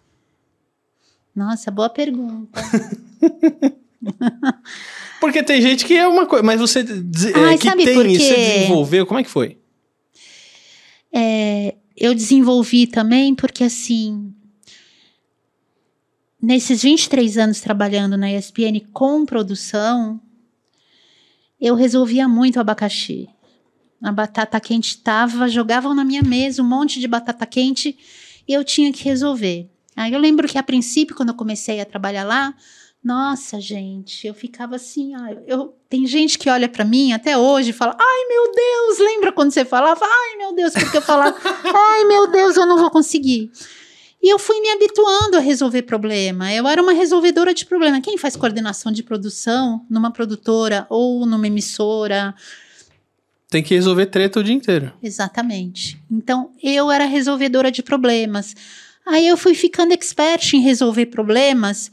Nossa, 1.35 1.71
boa 1.71 1.89
pergunta. 1.89 2.61
Porque 5.21 5.43
tem 5.43 5.61
gente 5.61 5.85
que 5.85 5.95
é 5.95 6.07
uma 6.09 6.27
coisa, 6.27 6.43
mas 6.43 6.61
você 6.61 6.83
des- 6.83 7.35
Ai, 7.35 7.55
é, 7.55 7.59
que 7.59 7.71
tem 7.77 7.95
por 7.95 8.07
isso, 8.07 8.25
você 8.25 8.35
desenvolveu, 8.37 9.07
como 9.07 9.21
é 9.21 9.25
que 9.25 9.31
foi? 9.31 9.59
É, 11.13 11.75
eu 11.97 12.15
desenvolvi 12.15 12.87
também 12.87 13.35
porque, 13.35 13.63
assim, 13.65 14.33
nesses 16.43 16.83
23 16.83 17.37
anos 17.37 17.61
trabalhando 17.61 18.17
na 18.17 18.33
ESPN 18.33 18.81
com 18.93 19.27
produção, 19.27 20.19
eu 21.61 21.75
resolvia 21.75 22.29
muito 22.29 22.57
o 22.57 22.61
abacaxi. 22.61 23.29
A 24.03 24.11
batata 24.11 24.59
quente 24.59 24.99
tava, 24.99 25.49
jogavam 25.49 25.95
na 25.95 26.05
minha 26.05 26.23
mesa 26.23 26.63
um 26.63 26.67
monte 26.69 26.99
de 26.99 27.07
batata 27.07 27.45
quente 27.45 27.99
e 28.49 28.53
eu 28.53 28.65
tinha 28.65 28.93
que 28.93 29.05
resolver. 29.05 29.69
Aí 29.95 30.13
eu 30.13 30.19
lembro 30.19 30.49
que 30.49 30.57
a 30.57 30.63
princípio, 30.63 31.15
quando 31.15 31.29
eu 31.29 31.35
comecei 31.35 31.81
a 31.81 31.85
trabalhar 31.85 32.25
lá, 32.25 32.55
nossa, 33.03 33.61
gente, 33.61 34.27
eu 34.27 34.35
ficava 34.35 34.77
assim, 34.77 35.15
ah, 35.15 35.37
eu, 35.47 35.75
tem 35.89 36.07
gente 36.07 36.39
que 36.39 36.51
olha 36.51 36.69
pra 36.69 36.85
mim 36.85 37.13
até 37.13 37.37
hoje 37.37 37.71
e 37.71 37.73
fala, 37.73 37.97
ai 37.99 38.29
meu 38.29 38.53
Deus, 38.53 38.99
lembra 38.99 39.33
quando 39.33 39.51
você 39.51 39.65
falava, 39.65 40.05
ai 40.05 40.37
meu 40.37 40.55
Deus, 40.55 40.73
porque 40.73 40.99
eu 40.99 41.03
falava, 41.03 41.35
ai 41.45 42.05
meu 42.05 42.31
Deus, 42.31 42.57
eu 42.57 42.67
não 42.67 42.79
vou 42.79 42.91
conseguir. 42.91 43.51
E 44.23 44.33
eu 44.33 44.39
fui 44.39 44.61
me 44.61 44.69
habituando 44.71 45.37
a 45.39 45.41
resolver 45.41 45.83
problema. 45.83 46.53
Eu 46.53 46.69
era 46.69 46.83
uma 46.83 46.93
resolvedora 46.93 47.55
de 47.55 47.65
problema. 47.65 48.01
Quem 48.01 48.19
faz 48.19 48.37
coordenação 48.37 48.93
de 48.93 49.03
produção 49.03 49.85
numa 49.89 50.13
produtora 50.13 50.87
ou 50.91 51.25
numa 51.25 51.47
emissora, 51.47 52.35
Tem 53.49 53.63
que 53.65 53.75
resolver 53.75 54.07
treta 54.07 54.39
o 54.39 54.45
dia 54.45 54.55
inteiro. 54.55 54.93
Exatamente. 55.03 56.01
Então, 56.11 56.53
eu 56.63 56.91
era 56.91 57.05
resolvedora 57.05 57.71
de 57.71 57.83
problemas. 57.83 58.55
Aí 59.05 59.27
eu 59.27 59.37
fui 59.37 59.55
ficando 59.55 59.93
expert 59.93 60.55
em 60.55 60.61
resolver 60.61 61.07
problemas, 61.07 61.91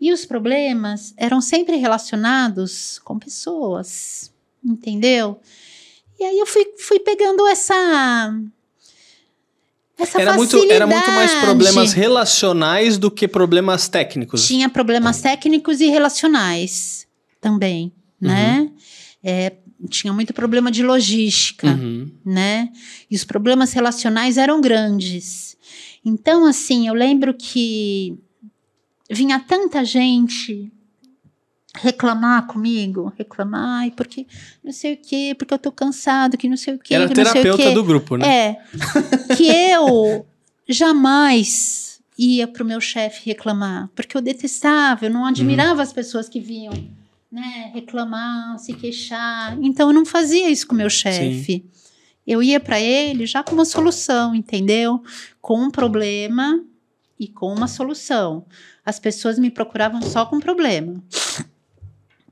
e 0.00 0.12
os 0.12 0.24
problemas 0.24 1.12
eram 1.16 1.40
sempre 1.40 1.76
relacionados 1.76 3.00
com 3.04 3.18
pessoas, 3.18 4.32
entendeu? 4.64 5.40
E 6.18 6.24
aí 6.24 6.38
eu 6.38 6.46
fui, 6.46 6.64
fui 6.78 7.00
pegando 7.00 7.46
essa. 7.46 7.74
Essa 9.98 10.20
Era 10.20 10.34
muito, 10.36 10.50
facilidade. 10.52 10.76
era 10.76 10.86
muito 10.86 11.10
mais 11.10 11.34
problemas 11.34 11.92
relacionais 11.92 12.96
do 12.98 13.10
que 13.10 13.26
problemas 13.26 13.88
técnicos. 13.88 14.46
Tinha 14.46 14.68
problemas 14.68 15.20
técnicos 15.20 15.80
e 15.80 15.88
relacionais 15.88 17.06
também, 17.40 17.92
né? 18.20 18.70
É, 19.22 19.54
tinha 19.90 20.12
muito 20.12 20.32
problema 20.32 20.70
de 20.70 20.82
logística 20.82 21.66
Uhum. 21.68 22.10
né? 22.24 22.68
E 23.10 23.16
os 23.16 23.24
problemas 23.24 23.72
relacionais 23.72 24.36
eram 24.36 24.60
grandes. 24.60 25.56
Então, 26.04 26.44
assim, 26.46 26.86
eu 26.86 26.94
lembro 26.94 27.34
que 27.34 28.16
vinha 29.10 29.38
tanta 29.40 29.84
gente 29.84 30.70
reclamar 31.80 32.46
comigo, 32.46 33.12
reclamar, 33.16 33.82
ai, 33.82 33.90
porque 33.90 34.26
não 34.62 34.72
sei 34.72 34.94
o 34.94 34.96
quê, 34.96 35.34
porque 35.38 35.54
eu 35.54 35.58
tô 35.58 35.72
cansado, 35.72 36.36
que 36.36 36.48
não 36.48 36.56
sei 36.56 36.74
o 36.74 36.78
quê, 36.78 36.94
Era 36.94 37.08
que 37.08 37.14
terapeuta 37.14 37.70
do 37.72 37.84
grupo, 37.84 38.16
né? 38.16 38.26
É, 38.28 38.56
que 39.34 39.48
eu 39.48 40.26
jamais 40.68 42.00
ia 42.18 42.48
pro 42.48 42.64
meu 42.64 42.80
chefe 42.80 43.26
reclamar, 43.26 43.88
porque 43.94 44.16
eu 44.16 44.20
detestava, 44.20 45.06
eu 45.06 45.10
não 45.10 45.24
admirava 45.24 45.82
as 45.82 45.92
pessoas 45.92 46.28
que 46.28 46.40
vinham, 46.40 46.72
né, 47.30 47.70
reclamar, 47.72 48.58
se 48.58 48.72
queixar. 48.72 49.56
Então 49.62 49.88
eu 49.88 49.94
não 49.94 50.04
fazia 50.04 50.50
isso 50.50 50.66
com 50.66 50.74
o 50.74 50.78
meu 50.78 50.90
chefe. 50.90 51.64
Eu 52.26 52.42
ia 52.42 52.60
para 52.60 52.78
ele 52.80 53.24
já 53.24 53.42
com 53.42 53.54
uma 53.54 53.64
solução, 53.64 54.34
entendeu? 54.34 55.02
Com 55.40 55.60
um 55.60 55.70
problema 55.70 56.62
e 57.18 57.26
com 57.26 57.52
uma 57.54 57.66
solução. 57.66 58.44
As 58.84 58.98
pessoas 58.98 59.38
me 59.38 59.50
procuravam 59.50 60.02
só 60.02 60.26
com 60.26 60.38
problema. 60.40 61.02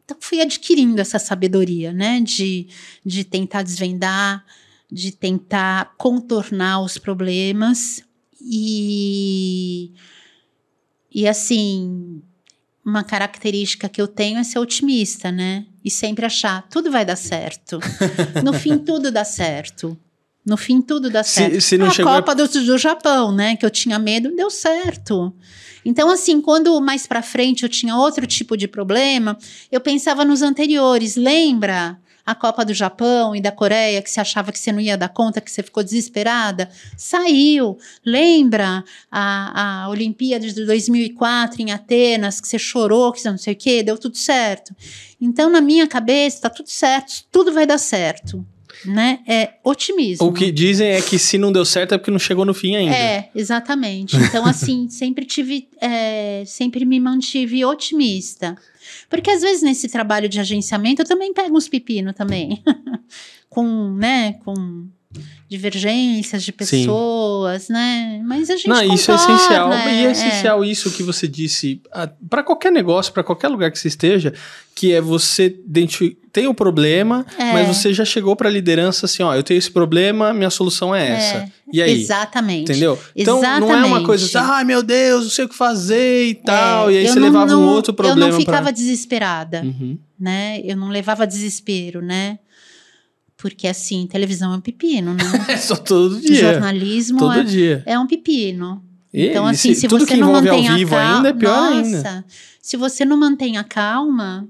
Então 0.07 0.17
fui 0.21 0.41
adquirindo 0.41 1.01
essa 1.01 1.19
sabedoria, 1.19 1.93
né, 1.93 2.21
de, 2.21 2.69
de 3.05 3.25
tentar 3.25 3.63
desvendar, 3.63 4.45
de 4.91 5.11
tentar 5.11 5.95
contornar 5.99 6.81
os 6.81 6.97
problemas 6.97 8.01
e 8.41 9.93
e 11.13 11.27
assim 11.27 12.23
uma 12.85 13.03
característica 13.03 13.89
que 13.89 14.01
eu 14.01 14.07
tenho 14.07 14.39
é 14.39 14.45
ser 14.45 14.61
otimista, 14.61 15.33
né? 15.33 15.67
E 15.85 15.91
sempre 15.91 16.25
achar 16.25 16.69
tudo 16.69 16.89
vai 16.89 17.05
dar 17.05 17.17
certo. 17.17 17.81
No 18.45 18.53
fim 18.53 18.79
tudo 18.79 19.11
dá 19.11 19.25
certo, 19.25 19.99
No 20.47 20.57
fim, 20.57 20.81
tudo 20.81 21.11
dá 21.11 21.25
Se- 21.25 21.31
certo. 21.35 21.61
se 21.61 21.77
não 21.77 21.89
a 21.89 21.91
chegou 21.91 22.13
a- 22.13 22.17
Copa 22.23 22.35
do, 22.35 22.47
do 22.47 22.79
Japão, 22.79 23.33
né? 23.33 23.57
Que 23.57 23.67
eu 23.67 23.71
tinha 23.71 23.99
medo, 23.99 24.31
deu 24.37 24.49
certo. 24.51 25.35
Então, 25.85 26.09
assim, 26.11 26.41
quando 26.41 26.81
mais 26.81 27.07
pra 27.07 27.21
frente 27.23 27.65
eu 27.65 27.69
tinha 27.69 27.97
outro 27.97 28.27
tipo 28.27 28.57
de 28.57 28.67
problema, 28.69 29.37
eu 29.73 29.81
pensava 29.81 30.25
nos 30.25 30.43
anteriores. 30.43 31.17
Lembra 31.17 31.99
a 32.25 32.35
Copa 32.35 32.65
do 32.65 32.75
Japão 32.75 33.37
e 33.37 33.41
da 33.41 33.53
Coreia, 33.53 34.03
que 34.03 34.11
você 34.11 34.21
achava 34.21 34.51
que 34.51 34.59
você 34.59 34.73
não 34.73 34.81
ia 34.81 34.97
dar 34.97 35.09
conta, 35.09 35.41
que 35.41 35.49
você 35.51 35.63
ficou 35.63 35.83
desesperada? 35.85 36.69
Saiu. 36.97 37.79
Lembra 38.05 38.85
a, 39.11 39.85
a 39.85 39.89
Olimpíada 39.89 40.45
de 40.47 40.65
2004 40.65 41.63
em 41.63 41.71
Atenas, 41.71 42.41
que 42.41 42.49
você 42.49 42.59
chorou, 42.59 43.13
que 43.13 43.21
você 43.21 43.31
não 43.31 43.39
sei 43.39 43.53
o 43.53 43.57
quê? 43.57 43.83
Deu 43.83 43.97
tudo 43.97 44.17
certo. 44.17 44.75
Então, 45.21 45.49
na 45.49 45.61
minha 45.61 45.87
cabeça, 45.87 46.43
tá 46.43 46.51
tudo 46.51 46.69
certo, 46.69 47.25
tudo 47.31 47.53
vai 47.53 47.65
dar 47.67 47.79
certo. 47.79 48.45
Né? 48.85 49.21
É 49.27 49.55
otimismo. 49.65 50.27
O 50.27 50.33
que 50.33 50.53
dizem 50.53 50.89
é 50.89 51.01
que 51.01 51.19
se 51.19 51.39
não 51.39 51.51
deu 51.51 51.65
certo 51.65 51.95
é 51.95 51.99
porque 51.99 52.11
não 52.11 52.19
chegou 52.19 52.45
no 52.45 52.55
fim 52.55 52.77
ainda. 52.77 52.95
É, 52.95 53.31
exatamente. 53.35 54.17
Então, 54.17 54.47
assim, 54.47 54.89
sempre 54.91 55.25
tive, 55.25 55.69
é, 55.81 56.45
sempre 56.47 56.85
me 56.85 57.01
mantive 57.01 57.65
otimista. 57.65 58.57
Porque 59.09 59.31
às 59.31 59.43
vezes 59.43 59.63
nesse 59.63 59.89
trabalho 59.89 60.29
de 60.29 60.39
agenciamento 60.39 61.03
eu 61.03 61.07
também 61.07 61.33
pego 61.33 61.57
uns 61.57 61.69
pepino 61.69 62.13
também. 62.13 62.63
com, 63.49 63.95
né, 63.95 64.35
com 64.45 64.89
divergências 65.49 66.43
de 66.43 66.53
pessoas, 66.53 67.69
né? 67.69 68.21
Mas 68.25 68.51
a 68.51 68.57
gente 68.57 68.69
Não, 68.69 68.83
isso 68.95 69.11
é 69.11 69.15
essencial. 69.15 69.73
é, 69.73 70.03
e 70.03 70.07
é 70.07 70.11
essencial 70.11 70.65
isso 70.65 70.91
que 70.91 71.03
você 71.03 71.29
disse 71.29 71.81
para 72.29 72.43
qualquer 72.43 72.73
negócio, 72.73 73.13
para 73.13 73.23
qualquer 73.23 73.49
lugar 73.49 73.71
que 73.71 73.79
você 73.79 73.89
esteja, 73.89 74.33
que 74.75 74.93
é 74.93 75.01
você 75.01 75.55
tem 76.33 76.47
o 76.49 76.55
problema, 76.55 77.25
É. 77.39 77.53
mas 77.53 77.69
você 77.69 77.95
já 77.95 78.05
chegou 78.05 78.37
para 78.37 78.49
a 78.49 78.53
liderança 78.53 79.07
assim, 79.07 79.23
ó, 79.23 79.35
eu 79.35 79.43
tenho 79.43 79.57
esse 79.59 79.71
problema, 79.71 80.35
minha 80.35 80.51
solução 80.51 80.95
é 80.95 81.13
essa. 81.13 81.53
E 81.73 81.81
aí? 81.81 81.93
Exatamente. 82.03 82.71
Entendeu? 82.71 82.99
Então 83.15 83.41
não 83.41 83.49
é 83.49 83.59
uma 83.61 83.77
Exatamente. 83.77 84.07
coisa 84.07 84.27
assim, 84.27 84.51
ai 84.53 84.65
meu 84.65 84.83
Deus, 84.83 85.25
não 85.25 85.31
sei 85.31 85.45
o 85.47 85.49
que 85.49 85.55
fazer 85.57 86.27
e 86.29 86.35
tal. 86.35 86.91
É, 86.91 86.95
e 86.95 86.99
aí 86.99 87.07
eu 87.07 87.13
você 87.13 87.19
não- 87.21 87.27
levava 87.27 87.57
um 87.57 87.61
não- 87.63 87.69
outro 87.69 87.95
problema 87.95 88.27
Eu 88.27 88.33
não 88.33 88.39
ficava 88.41 88.63
pra... 88.65 88.71
desesperada. 88.73 89.63
Uhum. 89.63 89.97
né? 90.19 90.61
Eu 90.65 90.77
não 90.77 90.89
levava 90.89 91.27
desespero, 91.27 92.01
né? 92.03 92.39
Porque 93.37 93.67
assim, 93.69 94.07
televisão 94.07 94.53
é 94.55 94.57
um 94.57 94.61
pepino, 94.61 95.15
né? 95.15 95.23
É 95.49 95.57
só 95.57 95.77
todo 95.77 96.21
dia. 96.21 96.53
Jornalismo 96.53 97.19
Todo 97.19 97.41
é, 97.41 97.43
dia. 97.45 97.83
é 97.87 97.99
um 97.99 98.07
pepino. 98.07 98.83
E 99.13 99.29
então, 99.29 99.47
assim, 99.47 99.75
se, 99.75 99.89
tudo 99.89 100.07
você 100.07 100.17
não 100.17 100.33
mantém 100.33 100.69
a 100.69 100.75
vivo 100.75 100.91
calma, 100.91 101.17
ainda 101.17 101.29
é 101.29 101.33
pior 101.33 101.71
nossa, 101.75 102.09
ainda. 102.09 102.25
se 102.61 102.77
você 102.77 103.05
não 103.05 103.17
mantém 103.17 103.57
a 103.57 103.65
calma, 103.65 104.47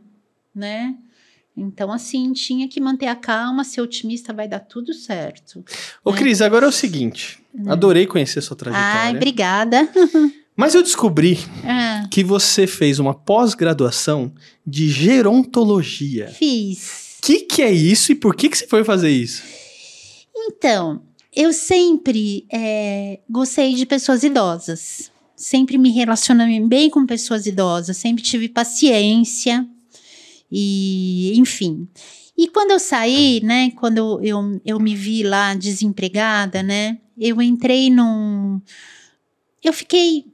né? 0.55 0.95
Então, 1.57 1.91
assim, 1.91 2.33
tinha 2.33 2.69
que 2.69 2.81
manter 2.81 3.07
a 3.07 3.15
calma, 3.17 3.65
ser 3.65 3.81
otimista, 3.81 4.33
vai 4.33 4.47
dar 4.47 4.61
tudo 4.61 4.93
certo. 4.93 5.65
Ô, 6.05 6.11
né? 6.13 6.19
Cris, 6.19 6.43
agora 6.43 6.67
é 6.67 6.69
o 6.69 6.73
seguinte. 6.73 7.39
Adorei 7.67 8.07
conhecer 8.07 8.43
sua 8.43 8.57
trajetória. 8.57 9.01
Ai, 9.01 9.17
obrigada. 9.17 9.89
Mas 10.55 10.75
eu 10.75 10.83
descobri 10.83 11.39
Ah, 11.65 12.07
que 12.11 12.25
você 12.25 12.67
fez 12.67 12.99
uma 12.99 13.15
pós-graduação 13.15 14.33
de 14.67 14.89
gerontologia. 14.89 16.29
fiz. 16.29 17.06
Que, 17.27 17.41
que 17.41 17.61
é 17.61 17.73
isso 17.73 18.13
e 18.13 18.15
por 18.15 18.37
que, 18.37 18.49
que 18.49 18.57
você 18.57 18.69
foi 18.69 18.85
fazer 18.85 19.11
isso? 19.11 19.43
Então, 20.33 21.03
eu 21.35 21.53
sempre 21.53 22.47
é, 22.53 23.19
gostei 23.29 23.75
de 23.75 23.85
pessoas 23.85 24.23
idosas. 24.23 25.11
Sempre 25.35 25.77
me 25.77 25.91
relacionei 25.91 26.61
bem 26.61 26.89
com 26.89 27.05
pessoas 27.05 27.45
idosas. 27.45 27.97
Sempre 27.97 28.23
tive 28.23 28.49
paciência. 28.49 29.67
E, 30.53 31.33
enfim. 31.37 31.89
E 32.39 32.47
quando 32.47 32.71
eu 32.71 32.79
saí, 32.79 33.41
né? 33.43 33.73
Quando 33.73 33.99
eu, 33.99 34.21
eu, 34.23 34.61
eu 34.65 34.79
me 34.79 34.95
vi 34.95 35.25
lá 35.25 35.53
desempregada, 35.53 36.63
né? 36.63 36.97
Eu 37.19 37.43
entrei 37.43 37.91
num. 37.91 38.61
Eu 39.65 39.73
fiquei. 39.73 40.27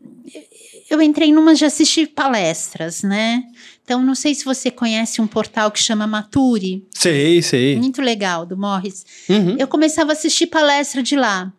Eu 0.90 1.00
entrei 1.00 1.32
numa 1.32 1.54
de 1.54 1.64
assistir 1.64 2.08
palestras, 2.08 3.02
né? 3.02 3.44
Então, 3.84 4.02
não 4.02 4.14
sei 4.14 4.34
se 4.34 4.44
você 4.44 4.70
conhece 4.70 5.20
um 5.20 5.26
portal 5.26 5.70
que 5.70 5.78
chama 5.80 6.06
Maturi. 6.06 6.86
Sei, 6.94 7.42
sei. 7.42 7.76
Muito 7.76 8.00
legal, 8.00 8.46
do 8.46 8.56
Morris 8.56 9.04
Uhum. 9.28 9.56
eu 9.58 9.66
começava 9.66 10.10
a 10.10 10.14
assistir 10.14 10.46
palestra 10.46 11.02
de 11.02 11.16
lá. 11.16 11.52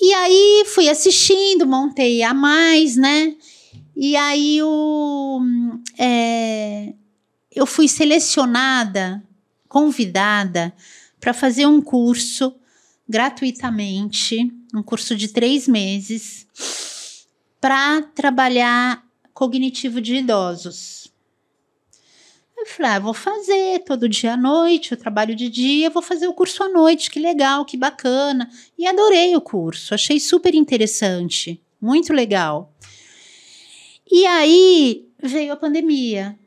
E 0.00 0.12
aí 0.14 0.64
fui 0.74 0.88
assistindo, 0.88 1.66
montei 1.66 2.22
a 2.22 2.34
mais, 2.34 2.96
né? 2.96 3.34
E 3.96 4.16
aí 4.16 4.60
o, 4.62 5.40
é, 5.98 6.92
eu 7.54 7.64
fui 7.64 7.86
selecionada, 7.86 9.22
convidada 9.68 10.74
para 11.20 11.32
fazer 11.32 11.66
um 11.66 11.80
curso 11.80 12.54
gratuitamente, 13.08 14.50
um 14.74 14.82
curso 14.82 15.14
de 15.14 15.28
três 15.28 15.68
meses, 15.68 16.46
para 17.60 18.02
trabalhar 18.14 19.03
cognitivo 19.34 20.00
de 20.00 20.14
idosos. 20.14 21.12
Eu 22.56 22.66
falei, 22.66 22.92
ah, 22.92 22.98
vou 23.00 23.12
fazer 23.12 23.80
todo 23.80 24.08
dia 24.08 24.34
à 24.34 24.36
noite, 24.36 24.92
eu 24.92 24.96
trabalho 24.96 25.34
de 25.34 25.50
dia, 25.50 25.90
vou 25.90 26.00
fazer 26.00 26.28
o 26.28 26.32
curso 26.32 26.62
à 26.62 26.68
noite, 26.68 27.10
que 27.10 27.18
legal, 27.18 27.64
que 27.64 27.76
bacana. 27.76 28.48
E 28.78 28.86
adorei 28.86 29.34
o 29.34 29.40
curso, 29.40 29.92
achei 29.92 30.20
super 30.20 30.54
interessante, 30.54 31.60
muito 31.80 32.12
legal. 32.12 32.72
E 34.10 34.24
aí 34.24 35.08
veio 35.20 35.52
a 35.52 35.56
pandemia. 35.56 36.38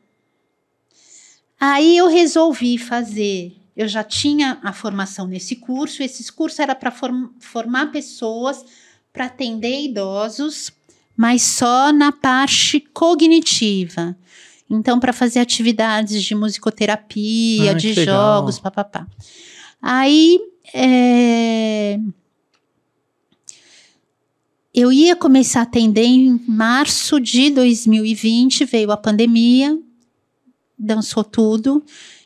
Aí 1.60 1.96
eu 1.96 2.08
resolvi 2.08 2.78
fazer. 2.78 3.54
Eu 3.76 3.86
já 3.86 4.02
tinha 4.02 4.58
a 4.62 4.72
formação 4.72 5.26
nesse 5.26 5.56
curso, 5.56 6.02
esses 6.02 6.30
cursos 6.30 6.58
era 6.58 6.74
para 6.74 6.90
formar 7.38 7.92
pessoas 7.92 8.64
para 9.12 9.26
atender 9.26 9.82
idosos, 9.82 10.72
mas 11.18 11.42
só 11.42 11.92
na 11.92 12.12
parte 12.12 12.78
cognitiva. 12.94 14.16
Então, 14.70 15.00
para 15.00 15.12
fazer 15.12 15.40
atividades 15.40 16.22
de 16.22 16.32
musicoterapia, 16.32 17.72
Ah, 17.72 17.74
de 17.74 17.92
legal. 17.92 18.36
jogos, 18.36 18.60
papapá. 18.60 19.04
Aí, 19.82 20.38
é, 20.72 21.98
eu 24.72 24.92
ia 24.92 25.16
começar 25.16 25.60
a 25.60 25.62
atender 25.64 26.04
em 26.04 26.40
março 26.46 27.18
de 27.18 27.50
2020, 27.50 28.64
veio 28.64 28.92
a 28.92 28.96
pandemia, 28.96 29.76
dançou 30.78 31.24
tudo. 31.24 31.82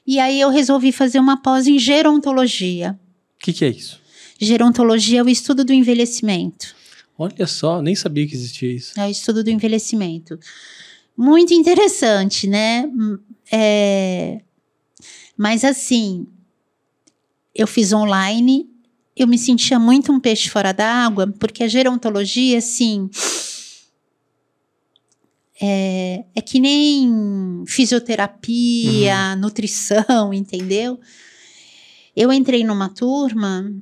E 0.06 0.18
aí 0.18 0.38
eu 0.38 0.50
resolvi 0.50 0.92
fazer 0.92 1.18
uma 1.18 1.40
pós 1.40 1.66
em 1.66 1.78
gerontologia. 1.78 2.98
O 3.36 3.38
que, 3.38 3.54
que 3.54 3.64
é 3.64 3.68
isso? 3.68 3.98
Gerontologia 4.38 5.20
é 5.20 5.22
o 5.22 5.28
estudo 5.30 5.64
do 5.64 5.72
envelhecimento. 5.72 6.74
Olha 7.18 7.46
só, 7.46 7.80
nem 7.82 7.94
sabia 7.94 8.26
que 8.26 8.34
existia 8.34 8.72
isso. 8.72 8.98
É 8.98 9.06
o 9.06 9.10
estudo 9.10 9.44
do 9.44 9.50
envelhecimento. 9.50 10.38
Muito 11.16 11.52
interessante, 11.52 12.46
né? 12.46 12.84
Hum, 12.86 13.18
é, 13.50 14.40
Mas 15.36 15.64
assim, 15.64 16.26
eu 17.54 17.66
fiz 17.66 17.92
online, 17.92 18.68
eu 19.16 19.26
me 19.26 19.38
sentia 19.38 19.78
muito 19.78 20.10
um 20.10 20.18
peixe 20.18 20.48
fora 20.48 20.72
d'água, 20.72 21.32
porque 21.38 21.62
a 21.62 21.68
gerontologia, 21.68 22.58
assim. 22.58 23.10
É, 25.60 26.24
é 26.34 26.40
que 26.40 26.58
nem 26.58 27.62
fisioterapia, 27.66 29.36
nutrição, 29.36 30.32
entendeu? 30.34 30.98
Eu 32.16 32.32
entrei 32.32 32.64
numa 32.64 32.88
turma 32.88 33.72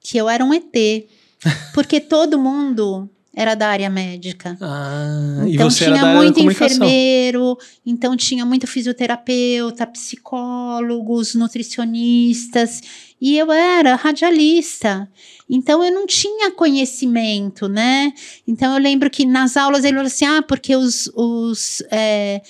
que 0.00 0.18
eu 0.18 0.28
era 0.28 0.44
um 0.44 0.52
ET, 0.52 1.08
porque 1.74 2.00
todo 2.00 2.38
mundo 2.38 3.08
era 3.34 3.54
da 3.54 3.68
área 3.68 3.88
médica. 3.88 4.56
Ah, 4.60 5.44
Então 5.46 5.68
tinha 5.68 6.14
muito 6.16 6.40
enfermeiro, 6.40 7.56
então 7.86 8.16
tinha 8.16 8.44
muito 8.44 8.66
fisioterapeuta, 8.66 9.86
psicólogos, 9.86 11.34
nutricionistas, 11.34 12.82
e 13.20 13.38
eu 13.38 13.52
era 13.52 13.94
radialista. 13.94 15.08
Então 15.48 15.82
eu 15.84 15.92
não 15.92 16.06
tinha 16.06 16.50
conhecimento, 16.50 17.68
né? 17.68 18.12
Então 18.46 18.74
eu 18.74 18.80
lembro 18.82 19.08
que 19.08 19.24
nas 19.24 19.56
aulas 19.56 19.84
ele 19.84 19.94
falou 19.94 20.06
assim: 20.06 20.24
ah, 20.24 20.42
porque 20.42 20.74
os, 20.74 21.10
os 21.14 21.82
é, 21.90 22.42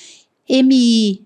MI, 0.48 1.22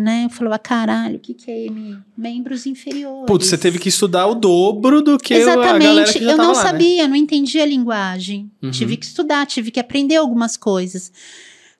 né? 0.00 0.24
Eu 0.24 0.30
falava, 0.30 0.58
caralho, 0.58 1.16
o 1.16 1.20
que, 1.20 1.34
que 1.34 1.50
é 1.50 1.70
MI? 1.70 1.98
Membros 2.16 2.66
inferiores. 2.66 3.26
Putz, 3.26 3.46
você 3.46 3.58
teve 3.58 3.78
que 3.78 3.88
estudar 3.88 4.26
o 4.26 4.34
dobro 4.34 5.02
do 5.02 5.18
que 5.18 5.34
a 5.34 5.38
galera 5.38 5.76
Exatamente, 5.78 6.12
que 6.18 6.24
já 6.24 6.30
eu 6.32 6.36
não 6.36 6.52
lá, 6.52 6.62
né? 6.64 6.70
sabia, 6.70 7.08
não 7.08 7.16
entendia 7.16 7.62
a 7.62 7.66
linguagem. 7.66 8.50
Uhum. 8.62 8.70
Tive 8.70 8.96
que 8.96 9.06
estudar, 9.06 9.46
tive 9.46 9.70
que 9.70 9.78
aprender 9.78 10.16
algumas 10.16 10.56
coisas. 10.56 11.12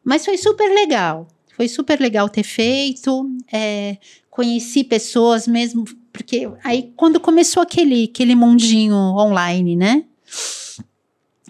Mas 0.04 0.24
foi 0.24 0.36
super 0.36 0.72
legal. 0.72 1.26
Foi 1.56 1.68
super 1.68 2.00
legal 2.00 2.28
ter 2.28 2.42
feito. 2.42 3.28
é, 3.52 3.98
conheci 4.30 4.84
pessoas 4.84 5.46
mesmo, 5.46 5.84
porque 6.12 6.48
aí 6.64 6.92
quando 6.96 7.20
começou 7.20 7.62
aquele, 7.62 8.04
aquele 8.04 8.34
mundinho 8.34 8.94
online, 8.94 9.76
né? 9.76 10.04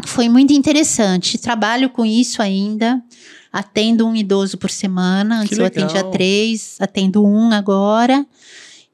Foi 0.06 0.28
muito 0.28 0.52
interessante. 0.52 1.38
Trabalho 1.38 1.90
com 1.90 2.04
isso 2.04 2.40
ainda. 2.40 3.02
Atendo 3.52 4.06
um 4.06 4.14
idoso 4.14 4.56
por 4.58 4.70
semana. 4.70 5.40
Antes 5.40 5.58
eu 5.58 5.64
atendia 5.64 6.04
três, 6.04 6.76
atendo 6.80 7.24
um 7.24 7.50
agora. 7.52 8.24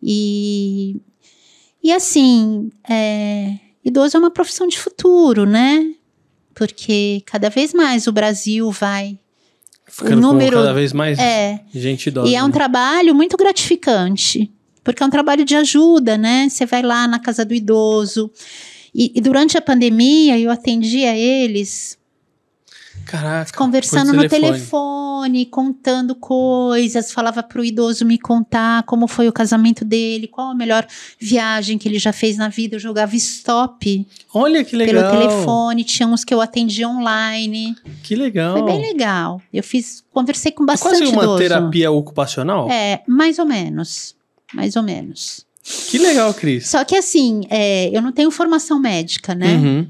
E, 0.02 0.96
E 1.82 1.92
assim, 1.92 2.70
é, 2.88 3.54
idoso 3.84 4.16
é 4.16 4.20
uma 4.20 4.30
profissão 4.30 4.66
de 4.66 4.78
futuro, 4.78 5.46
né? 5.46 5.92
Porque 6.54 7.22
cada 7.26 7.48
vez 7.50 7.72
mais 7.72 8.06
o 8.06 8.12
Brasil 8.12 8.70
vai. 8.72 9.18
Ficando 9.88 10.20
número- 10.20 10.56
com 10.56 10.62
cada 10.62 10.74
vez 10.74 10.92
mais 10.92 11.16
É, 11.18 11.60
gente 11.72 12.08
idosa. 12.08 12.28
e 12.28 12.34
é 12.34 12.42
um 12.42 12.46
né? 12.48 12.52
trabalho 12.52 13.14
muito 13.14 13.36
gratificante, 13.36 14.50
porque 14.82 15.00
é 15.02 15.06
um 15.06 15.10
trabalho 15.10 15.44
de 15.44 15.54
ajuda, 15.54 16.18
né? 16.18 16.48
Você 16.48 16.66
vai 16.66 16.82
lá 16.82 17.06
na 17.06 17.18
casa 17.20 17.44
do 17.44 17.54
idoso. 17.54 18.30
E, 18.94 19.12
e 19.14 19.20
durante 19.20 19.56
a 19.56 19.62
pandemia, 19.62 20.38
eu 20.40 20.50
atendia 20.50 21.16
eles 21.16 21.96
Caraca. 23.06 23.56
conversando 23.56 24.12
no 24.12 24.28
telefone, 24.28 25.46
contando 25.46 26.14
coisas, 26.14 27.12
falava 27.12 27.42
para 27.42 27.60
o 27.60 27.64
idoso 27.64 28.04
me 28.04 28.18
contar 28.18 28.82
como 28.82 29.06
foi 29.06 29.28
o 29.28 29.32
casamento 29.32 29.84
dele, 29.84 30.26
qual 30.26 30.50
a 30.50 30.54
melhor 30.54 30.86
viagem 31.18 31.78
que 31.78 31.88
ele 31.88 31.98
já 31.98 32.12
fez 32.12 32.36
na 32.36 32.48
vida. 32.48 32.76
Eu 32.76 32.80
jogava 32.80 33.14
stop 33.16 34.06
Olha 34.34 34.64
que 34.64 34.76
legal. 34.76 35.10
pelo 35.10 35.18
telefone, 35.22 35.84
tinha 35.84 36.06
uns 36.06 36.24
que 36.24 36.34
eu 36.34 36.40
atendia 36.40 36.88
online. 36.88 37.76
Que 38.02 38.14
legal. 38.14 38.58
Foi 38.58 38.66
bem 38.66 38.80
legal. 38.80 39.40
Eu 39.52 39.62
fiz, 39.62 40.02
conversei 40.12 40.52
com 40.52 40.64
É 40.64 40.66
bastante 40.66 40.98
quase 40.98 41.12
uma 41.12 41.22
idoso. 41.22 41.38
terapia 41.38 41.90
ocupacional? 41.90 42.70
É, 42.70 43.02
mais 43.06 43.38
ou 43.38 43.46
menos. 43.46 44.14
Mais 44.52 44.76
ou 44.76 44.82
menos. 44.82 45.46
Que 45.90 45.98
legal, 45.98 46.32
Cris. 46.34 46.68
Só 46.68 46.84
que 46.84 46.94
assim, 46.96 47.42
é, 47.50 47.90
eu 47.96 48.00
não 48.00 48.12
tenho 48.12 48.30
formação 48.30 48.78
médica, 48.78 49.34
né? 49.34 49.54
Uhum. 49.54 49.86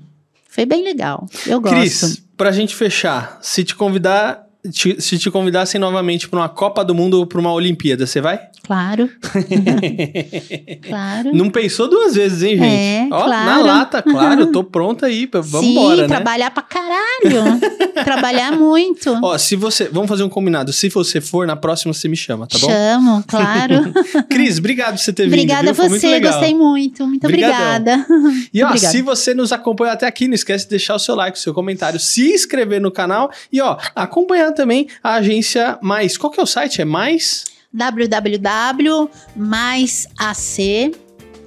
Foi 0.49 0.65
bem 0.65 0.83
legal. 0.83 1.27
Eu 1.47 1.61
gosto. 1.61 1.77
Cris, 1.77 2.23
pra 2.37 2.53
gente 2.53 2.75
fechar, 2.77 3.39
se 3.41 3.65
te 3.65 3.75
convidar, 3.75 4.46
te- 4.71 5.01
se 5.01 5.19
te 5.19 5.31
convidassem 5.31 5.81
novamente 5.81 6.29
pra 6.29 6.41
uma 6.41 6.49
Copa 6.49 6.85
do 6.85 6.95
Mundo 6.95 7.19
ou 7.19 7.27
pra 7.27 7.39
uma 7.41 7.53
Olimpíada, 7.53 8.07
você 8.07 8.21
vai? 8.21 8.39
Claro. 8.67 9.09
claro. 10.89 11.31
Não 11.35 11.51
pensou 11.51 11.89
duas 11.89 12.15
vezes, 12.15 12.43
hein, 12.43 12.57
gente? 12.59 12.65
É, 12.67 13.09
Ó, 13.11 13.29
na 13.29 13.45
claro. 13.45 13.67
lata, 13.67 14.03
claro, 14.03 14.47
tô 14.49 14.65
pronta 14.65 15.07
aí, 15.07 15.29
vamos 15.33 15.71
embora, 15.71 16.03
né? 16.03 16.09
trabalhar 16.09 16.51
pra 16.51 16.63
caralho. 16.63 17.61
trabalhar 18.05 18.53
muito. 18.59 19.17
Ó, 19.23 19.39
se 19.39 19.57
você, 19.57 19.89
vamos 19.91 20.09
fazer 20.09 20.23
um 20.25 20.29
combinado, 20.29 20.73
se 20.73 20.89
você 20.89 21.21
for, 21.21 21.47
na 21.47 21.57
próxima 21.57 21.93
você 21.93 22.09
me 22.09 22.17
chama, 22.17 22.47
tá 22.47 22.59
bom? 22.59 22.67
Chamo, 22.69 23.25
claro. 23.27 23.93
Cris, 24.29 24.59
obrigado 24.59 24.93
por 24.95 24.99
você 24.99 25.13
ter 25.13 25.25
vindo, 25.25 25.35
obrigada 25.35 25.71
a 25.71 25.75
muito 25.75 25.91
você, 26.01 26.09
legal. 26.09 26.33
gostei 26.33 26.55
muito. 26.55 27.07
Muito 27.07 27.25
Obrigadão. 27.25 27.57
obrigada. 27.77 28.07
E 28.53 28.63
ó, 28.63 28.67
Obrigada. 28.69 28.93
se 28.93 29.03
você 29.03 29.35
nos 29.35 29.53
acompanhou 29.53 29.93
até 29.93 30.07
aqui, 30.07 30.27
não 30.27 30.35
esquece 30.35 30.65
de 30.65 30.71
deixar 30.71 30.95
o 30.95 30.99
seu 30.99 31.15
like, 31.15 31.39
o 31.39 31.41
seu 31.41 31.55
comentário, 31.55 31.99
se 32.01 32.33
inscrever 32.33 32.81
no 32.81 32.91
canal 32.91 33.31
e 33.53 33.61
ó, 33.61 33.77
acompanhar 33.95 34.53
também 34.57 34.89
a 35.03 35.15
agência 35.15 35.79
Mais. 35.81 36.17
Qual 36.17 36.33
que 36.33 36.41
é 36.41 36.43
o 36.43 36.47
site? 36.47 36.83
É 36.83 36.85
Mais? 36.85 37.45
www.maisac, 37.73 39.11